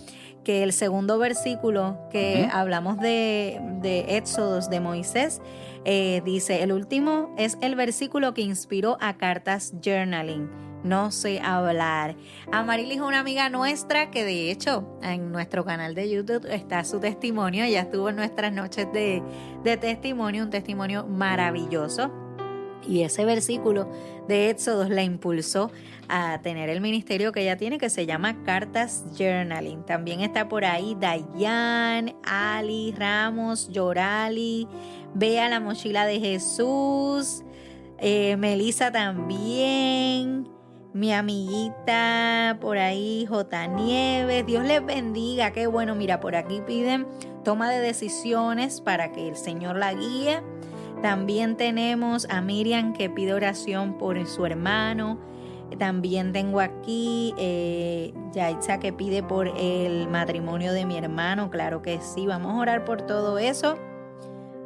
que 0.43 0.63
el 0.63 0.73
segundo 0.73 1.17
versículo 1.17 1.97
que 2.11 2.47
hablamos 2.51 2.99
de, 2.99 3.59
de 3.81 4.17
Éxodos 4.17 4.69
de 4.69 4.79
Moisés, 4.79 5.41
eh, 5.85 6.21
dice, 6.25 6.63
el 6.63 6.71
último 6.71 7.33
es 7.37 7.57
el 7.61 7.75
versículo 7.75 8.33
que 8.33 8.41
inspiró 8.41 8.97
a 9.01 9.17
cartas 9.17 9.73
journaling 9.83 10.64
no 10.85 11.11
sé 11.11 11.39
hablar. 11.39 12.15
Amarilis 12.51 12.97
es 12.97 13.01
una 13.01 13.19
amiga 13.19 13.49
nuestra 13.49 14.11
que 14.11 14.23
de 14.23 14.51
hecho 14.51 14.97
en 15.01 15.31
nuestro 15.31 15.65
canal 15.65 15.95
de 15.95 16.09
YouTube 16.09 16.45
está 16.49 16.83
su 16.83 16.99
testimonio. 16.99 17.65
Ella 17.65 17.81
estuvo 17.81 18.09
en 18.09 18.15
nuestras 18.15 18.53
noches 18.53 18.87
de, 18.93 19.21
de 19.63 19.77
testimonio, 19.77 20.43
un 20.43 20.49
testimonio 20.49 21.05
maravilloso. 21.05 22.11
Y 22.87 23.01
ese 23.01 23.25
versículo 23.25 23.89
de 24.27 24.51
Éxodos 24.51 24.89
la 24.89 25.01
impulsó 25.01 25.71
a 26.07 26.39
tener 26.43 26.69
el 26.69 26.81
ministerio 26.81 27.31
que 27.31 27.41
ella 27.41 27.57
tiene 27.57 27.79
que 27.79 27.89
se 27.89 28.05
llama 28.05 28.43
Cartas 28.43 29.05
Journaling. 29.17 29.83
También 29.85 30.21
está 30.21 30.47
por 30.47 30.65
ahí 30.65 30.95
Dayan, 30.99 32.15
Ali, 32.23 32.93
Ramos, 32.95 33.69
Yorali, 33.69 34.67
Vea 35.15 35.47
la 35.47 35.61
mochila 35.61 36.05
de 36.05 36.19
Jesús, 36.19 37.43
eh, 37.99 38.35
Melissa 38.35 38.91
también, 38.91 40.45
mi 40.95 41.12
amiguita 41.12 42.58
por 42.62 42.77
ahí, 42.77 43.25
J. 43.27 43.67
Nieves. 43.67 44.45
Dios 44.45 44.63
les 44.63 44.84
bendiga, 44.84 45.51
qué 45.51 45.67
bueno. 45.67 45.93
Mira, 45.93 46.21
por 46.21 46.38
aquí 46.38 46.62
piden 46.65 47.05
toma 47.43 47.69
de 47.69 47.79
decisiones 47.79 48.79
para 48.79 49.12
que 49.12 49.27
el 49.27 49.36
Señor 49.36 49.75
la 49.75 49.93
guíe. 49.93 50.41
También 51.01 51.58
tenemos 51.58 52.25
a 52.29 52.39
Miriam 52.39 52.93
que 52.93 53.10
pide 53.10 53.34
oración 53.34 53.97
por 53.97 54.25
su 54.25 54.45
hermano. 54.45 55.19
También 55.77 56.31
tengo 56.31 56.62
aquí 56.62 57.34
eh, 57.38 58.13
Yaitza 58.31 58.79
que 58.79 58.93
pide 58.93 59.21
por 59.21 59.49
el 59.49 60.08
matrimonio 60.08 60.71
de 60.71 60.86
mi 60.86 60.97
hermano. 60.97 61.49
Claro 61.49 61.81
que 61.81 61.99
sí, 61.99 62.25
vamos 62.25 62.53
a 62.53 62.58
orar 62.58 62.86
por 62.86 63.01
todo 63.01 63.38
eso. 63.38 63.77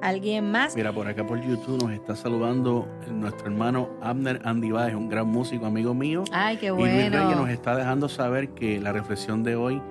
¿Alguien 0.01 0.51
más? 0.51 0.75
Mira, 0.75 0.93
por 0.93 1.07
acá 1.07 1.25
por 1.25 1.41
YouTube 1.41 1.83
nos 1.83 1.91
está 1.91 2.15
saludando 2.15 2.87
nuestro 3.11 3.47
hermano 3.47 3.89
Abner 4.01 4.41
Andibáez, 4.45 4.95
un 4.95 5.09
gran 5.09 5.27
músico, 5.27 5.65
amigo 5.65 5.93
mío. 5.93 6.23
Ay, 6.31 6.57
qué 6.57 6.71
bueno. 6.71 6.93
Y 6.93 6.99
Luis 6.99 7.11
Reyes 7.11 7.37
nos 7.37 7.49
está 7.49 7.75
dejando 7.75 8.07
saber 8.07 8.49
que 8.49 8.79
la 8.79 8.93
reflexión 8.93 9.43
de 9.43 9.55
hoy 9.55 9.81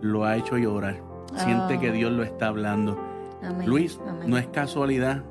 lo 0.00 0.24
ha 0.24 0.36
hecho 0.36 0.58
llorar. 0.58 1.00
Siente 1.36 1.78
que 1.78 1.90
oh. 1.90 1.92
Dios 1.92 2.12
lo 2.12 2.22
está 2.22 2.48
hablando. 2.48 3.00
Luis, 3.66 4.00
no 4.26 4.38
es 4.38 4.46
casualidad 4.48 5.22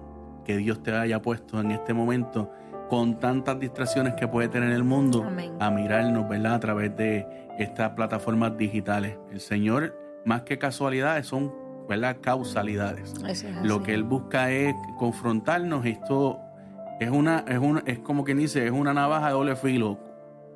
que 0.46 0.58
Dios 0.58 0.84
te 0.84 0.94
haya 0.94 1.22
puesto 1.22 1.60
en 1.60 1.72
este 1.72 1.94
momento 1.94 2.52
con 2.90 3.20
tantas 3.20 3.60
distracciones 3.60 4.14
que 4.14 4.28
puede 4.28 4.50
tener 4.50 4.72
el 4.72 4.84
mundo 4.84 5.26
a 5.60 5.72
mirarnos, 5.72 6.30
¿verdad? 6.30 6.56
A 6.56 6.60
través 6.60 6.96
de 6.96 7.26
estas 7.58 7.92
plataformas 7.92 8.58
digitales. 8.58 9.18
El 9.32 9.40
Señor, 9.40 9.98
más 10.26 10.44
que 10.44 10.58
casualidades, 10.58 11.28
son 11.28 11.63
¿verdad? 11.88 12.18
causalidades. 12.22 13.14
Lo 13.64 13.84
que 13.84 13.94
él 13.94 14.04
busca 14.04 14.52
es 14.52 14.76
confrontarnos. 14.98 15.86
Esto 15.86 16.40
es 17.00 17.10
una, 17.10 17.46
es 17.48 17.60
una, 17.60 17.84
es 17.86 18.00
como 18.00 18.24
quien 18.24 18.38
dice, 18.38 18.66
es 18.66 18.72
una 18.72 18.94
navaja 18.94 19.28
de 19.28 19.34
doble 19.34 19.56
filo. 19.56 20.00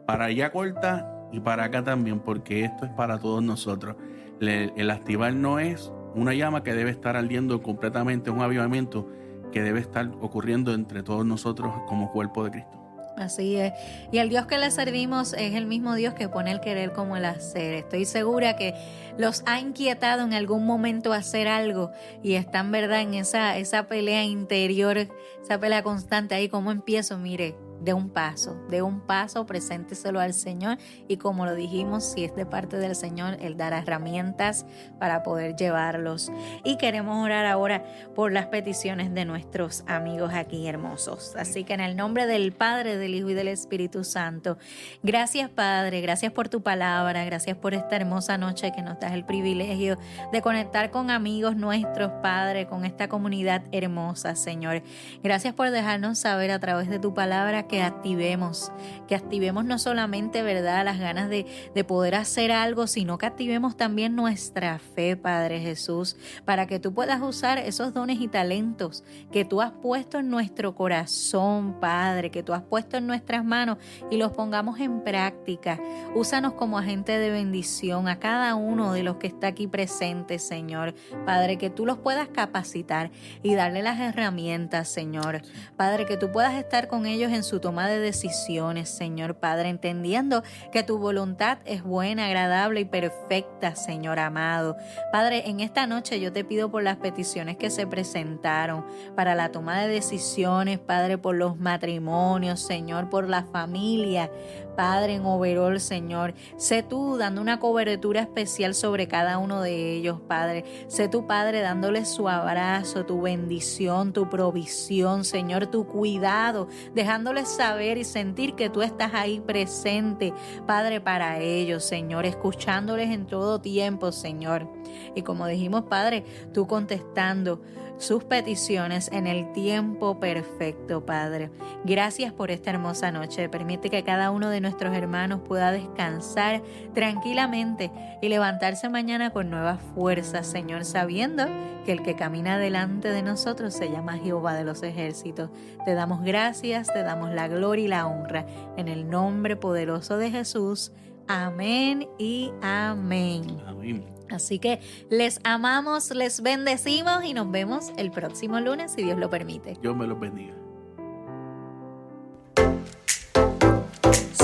Para 0.06 0.26
allá 0.26 0.52
corta 0.52 1.28
y 1.32 1.40
para 1.40 1.66
acá 1.66 1.84
también, 1.84 2.20
porque 2.20 2.64
esto 2.64 2.86
es 2.86 2.92
para 2.92 3.20
todos 3.20 3.44
nosotros. 3.44 3.96
el 4.40 4.90
activar 4.90 5.34
no 5.34 5.60
es 5.60 5.92
una 6.16 6.34
llama 6.34 6.64
que 6.64 6.74
debe 6.74 6.90
estar 6.90 7.16
ardiendo 7.16 7.62
completamente, 7.62 8.32
un 8.32 8.42
avivamiento 8.42 9.08
que 9.52 9.62
debe 9.62 9.80
estar 9.80 10.10
ocurriendo 10.22 10.74
entre 10.74 11.04
todos 11.04 11.26
nosotros 11.26 11.74
como 11.88 12.12
cuerpo 12.12 12.44
de 12.44 12.52
Cristo. 12.52 12.77
Así 13.18 13.56
es. 13.56 13.74
Y 14.12 14.20
el 14.20 14.30
Dios 14.30 14.46
que 14.46 14.60
le 14.60 14.70
servimos 14.70 15.34
es 15.34 15.56
el 15.56 15.66
mismo 15.66 15.96
Dios 15.96 16.14
que 16.14 16.30
pone 16.30 16.52
el 16.52 16.60
querer 16.60 16.94
como 16.94 17.18
el 17.18 17.26
hacer. 17.26 17.74
Estoy 17.74 18.06
segura 18.06 18.56
que 18.56 18.76
los 19.18 19.42
ha 19.48 19.60
inquietado 19.60 20.24
en 20.24 20.34
algún 20.34 20.66
momento 20.66 21.14
hacer 21.14 21.48
algo 21.48 21.92
y 22.22 22.34
están, 22.36 22.72
¿verdad?, 22.72 23.02
en 23.02 23.16
esa, 23.16 23.58
esa 23.58 23.88
pelea 23.88 24.24
interior, 24.24 25.08
esa 25.42 25.60
pelea 25.60 25.82
constante 25.82 26.36
ahí. 26.36 26.48
¿Cómo 26.48 26.72
empiezo? 26.72 27.18
Mire, 27.18 27.56
de 27.82 27.94
un 27.94 28.10
paso, 28.10 28.56
de 28.70 28.82
un 28.82 29.02
paso, 29.02 29.46
presénteselo 29.46 30.20
al 30.20 30.34
Señor 30.34 30.78
y 31.08 31.18
como 31.18 31.46
lo 31.46 31.56
dijimos, 31.56 32.04
si 32.12 32.24
es 32.24 32.36
de 32.36 32.46
parte 32.46 32.78
del 32.78 32.96
Señor, 32.96 33.38
Él 33.40 33.58
dará 33.58 33.80
herramientas 33.80 34.66
para 35.00 35.24
poder 35.24 35.56
llevarlos. 35.56 36.32
Y 36.64 36.78
queremos 36.78 37.24
orar 37.24 37.46
ahora 37.46 37.84
por 38.16 38.32
las 38.32 38.48
peticiones 38.48 39.14
de 39.14 39.26
nuestros 39.26 39.84
amigos 39.88 40.34
aquí 40.34 40.68
hermosos. 40.68 41.36
Así 41.36 41.64
que 41.64 41.74
en 41.74 41.82
el 41.82 41.96
nombre 41.96 42.28
del 42.28 42.52
Padre, 42.52 42.98
del 42.98 43.16
Hijo 43.16 43.30
y 43.30 43.34
del 43.34 43.48
Espíritu 43.48 44.04
Santo, 44.04 44.58
gracias 45.04 45.50
Padre, 45.50 46.02
gracias 46.02 46.32
por 46.32 46.50
tu 46.50 46.62
palabra, 46.62 47.26
gracias 47.26 47.58
por 47.58 47.74
esta 47.74 47.96
hermosa 47.96 48.38
noche 48.38 48.72
que 48.72 48.82
nos 48.82 49.00
das 49.00 49.14
el 49.14 49.26
privilegio 49.26 49.98
de 50.32 50.42
conectar 50.42 50.92
con 50.92 51.12
amigos 51.12 51.56
nuestros, 51.56 52.12
Padre, 52.22 52.68
con 52.68 52.86
esta 52.86 53.08
comunidad 53.08 53.64
hermosa, 53.72 54.36
Señor. 54.36 54.82
Gracias 55.24 55.54
por 55.54 55.70
dejarnos 55.72 56.20
saber 56.20 56.52
a 56.52 56.60
través 56.60 56.90
de 56.90 57.00
tu 57.00 57.14
palabra 57.14 57.67
que 57.68 57.82
activemos, 57.82 58.72
que 59.08 59.16
activemos 59.16 59.66
no 59.66 59.80
solamente, 59.80 60.44
¿verdad?, 60.44 60.86
las 60.86 61.00
ganas 61.00 61.30
de, 61.30 61.46
de 61.74 61.84
poder 61.84 62.16
hacer 62.16 62.52
algo, 62.52 62.88
sino 62.88 63.18
que 63.18 63.26
activemos 63.26 63.78
también 63.78 64.16
nuestra 64.16 64.80
fe, 64.80 65.16
Padre 65.16 65.60
Jesús, 65.60 66.16
para 66.46 66.68
que 66.68 66.80
tú 66.80 66.94
puedas 66.94 67.22
usar 67.22 67.58
esos 67.58 67.94
dones 67.94 68.20
y 68.20 68.28
talentos 68.28 69.04
que 69.32 69.46
tú 69.46 69.62
has 69.62 69.72
puesto 69.72 70.20
en 70.20 70.30
nuestro 70.30 70.76
corazón, 70.76 71.80
Padre, 71.80 72.32
que 72.32 72.44
tú 72.44 72.54
has 72.54 72.64
puesto 72.64 72.98
en 72.98 73.08
nuestras 73.08 73.44
manos 73.44 73.78
y 74.10 74.18
los 74.18 74.32
pongamos 74.32 74.80
en 74.80 75.04
práctica. 75.04 75.80
Úsanos 76.16 76.54
como 76.54 76.78
agente 76.78 77.18
de 77.18 77.30
bendición 77.30 78.08
a 78.08 78.20
cada 78.20 78.56
uno 78.56 78.94
de 78.94 79.04
los 79.04 79.18
que 79.18 79.28
está 79.28 79.48
aquí 79.48 79.68
presente, 79.68 80.40
Señor. 80.40 80.94
Padre, 81.26 81.58
que 81.58 81.70
tú 81.70 81.86
los 81.86 81.98
puedas 81.98 82.30
capacitar 82.30 83.12
y 83.44 83.56
darle 83.56 83.82
las 83.82 84.00
herramientas, 84.00 84.90
Señor. 84.90 85.42
Padre, 85.76 86.06
que 86.06 86.18
tú 86.18 86.32
puedas 86.32 86.56
estar 86.56 86.88
con 86.88 87.06
ellos 87.06 87.32
en 87.32 87.44
su 87.44 87.57
toma 87.60 87.88
de 87.88 88.00
decisiones, 88.00 88.90
Señor 88.90 89.36
Padre, 89.36 89.70
entendiendo 89.70 90.44
que 90.72 90.84
tu 90.84 90.98
voluntad 90.98 91.60
es 91.66 91.84
buena, 91.84 92.26
agradable 92.26 92.82
y 92.82 92.86
perfecta, 92.86 93.76
Señor 93.76 94.20
amado. 94.20 94.76
Padre, 95.12 95.50
en 95.50 95.60
esta 95.60 95.88
noche 95.88 96.20
yo 96.20 96.32
te 96.32 96.44
pido 96.44 96.72
por 96.72 96.84
las 96.84 96.98
peticiones 96.98 97.58
que 97.58 97.70
se 97.70 97.88
presentaron 97.88 98.86
para 99.16 99.36
la 99.36 99.52
toma 99.52 99.82
de 99.82 99.88
decisiones, 99.88 100.80
Padre, 100.80 101.18
por 101.18 101.36
los 101.36 101.58
matrimonios, 101.58 102.60
Señor, 102.62 103.10
por 103.10 103.30
la 103.30 103.44
familia, 103.44 104.32
Padre, 104.78 105.16
en 105.16 105.26
overall, 105.26 105.80
Señor. 105.80 106.36
Sé 106.56 106.84
tú 106.84 107.18
dando 107.18 107.42
una 107.42 107.60
cobertura 107.60 108.22
especial 108.22 108.76
sobre 108.76 109.08
cada 109.08 109.40
uno 109.40 109.62
de 109.62 109.96
ellos, 109.96 110.22
Padre. 110.22 110.64
Sé 110.88 111.10
tu 111.10 111.26
Padre 111.26 111.62
dándole 111.62 112.06
su 112.06 112.30
abrazo, 112.30 113.04
tu 113.04 113.22
bendición, 113.22 114.14
tu 114.14 114.30
provisión, 114.30 115.26
Señor, 115.26 115.66
tu 115.68 115.88
cuidado, 115.88 116.68
dejándoles 116.94 117.50
saber 117.50 117.98
y 117.98 118.04
sentir 118.04 118.54
que 118.54 118.70
tú 118.70 118.84
estás 118.84 119.16
ahí 119.16 119.40
presente, 119.40 120.32
Padre, 120.68 121.02
para 121.02 121.40
ellos, 121.40 121.84
Señor, 121.84 122.28
escuchándoles 122.28 123.10
en 123.10 123.26
todo 123.26 123.60
tiempo, 123.60 124.12
Señor. 124.12 124.70
Y 125.16 125.24
como 125.24 125.48
dijimos, 125.48 125.86
Padre, 125.90 126.24
tú 126.54 126.68
contestando 126.68 127.62
sus 127.98 128.24
peticiones 128.24 129.10
en 129.12 129.28
el 129.28 129.52
tiempo 129.54 130.20
perfecto, 130.20 131.06
Padre. 131.06 131.50
Gracias 131.84 132.32
por 132.34 132.52
esta 132.52 132.70
hermosa 132.70 133.12
noche. 133.12 133.50
Permite 133.50 133.90
que 133.90 134.04
cada 134.04 134.32
uno 134.32 134.50
de 134.50 134.62
nuestros 134.62 134.96
hermanos 134.96 135.42
pueda 135.46 135.72
descansar 135.72 136.62
tranquilamente 136.94 137.92
y 138.22 138.30
levantarse 138.30 138.90
mañana 138.90 139.32
con 139.32 139.50
nuevas 139.50 139.80
fuerzas, 139.96 140.48
Señor, 140.48 140.86
sabiendo 140.86 141.46
que 141.86 141.94
el 141.94 142.04
que 142.04 142.16
camina 142.16 142.58
delante 142.58 143.10
de 143.10 143.24
nosotros 143.24 143.74
se 143.74 143.90
llama 143.90 144.18
Jehová 144.18 144.54
de 144.56 144.64
los 144.64 144.84
ejércitos. 144.84 145.50
Te 145.86 145.94
damos 145.94 146.24
gracias, 146.24 146.92
te 146.92 147.02
damos 147.02 147.32
la 147.32 147.48
gloria 147.48 147.86
y 147.86 147.88
la 147.88 148.08
honra 148.08 148.46
en 148.76 148.88
el 148.88 149.10
nombre 149.10 149.56
poderoso 149.56 150.18
de 150.18 150.30
Jesús. 150.30 150.92
Amén 151.28 152.08
y 152.18 152.52
amén. 152.62 153.62
Amén. 153.66 154.17
Así 154.30 154.60
que 154.60 154.80
les 155.10 155.40
amamos, 155.44 156.12
les 156.12 156.42
bendecimos 156.42 157.24
y 157.24 157.34
nos 157.34 157.50
vemos 157.50 157.92
el 157.98 158.12
próximo 158.12 158.60
lunes 158.60 158.92
si 158.94 159.04
Dios 159.04 159.18
lo 159.18 159.30
permite. 159.30 159.78
Dios 159.82 159.96
me 159.96 160.08
los 160.08 160.20
bendiga. 160.20 160.54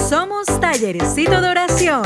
Somos 0.10 0.46
Tallerecito 0.60 1.42
de 1.42 1.50
Oración, 1.50 2.04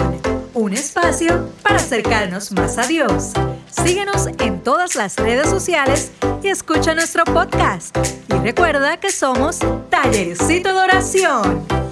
un 0.54 0.74
espacio 0.74 1.50
para 1.62 1.76
acercarnos 1.76 2.52
más 2.54 2.78
a 2.78 2.88
Dios. 2.88 3.34
Síguenos 3.70 4.28
en 4.40 4.64
todas 4.64 4.96
las 4.96 5.18
redes 5.18 5.50
sociales 5.50 6.12
y 6.42 6.48
escucha 6.48 6.96
nuestro 6.96 7.26
podcast. 7.26 7.98
Y 8.30 8.34
recuerda 8.36 8.98
que 8.98 9.12
somos 9.12 9.60
Tallerecito 9.90 10.74
de 10.74 10.80
Oración. 10.80 11.87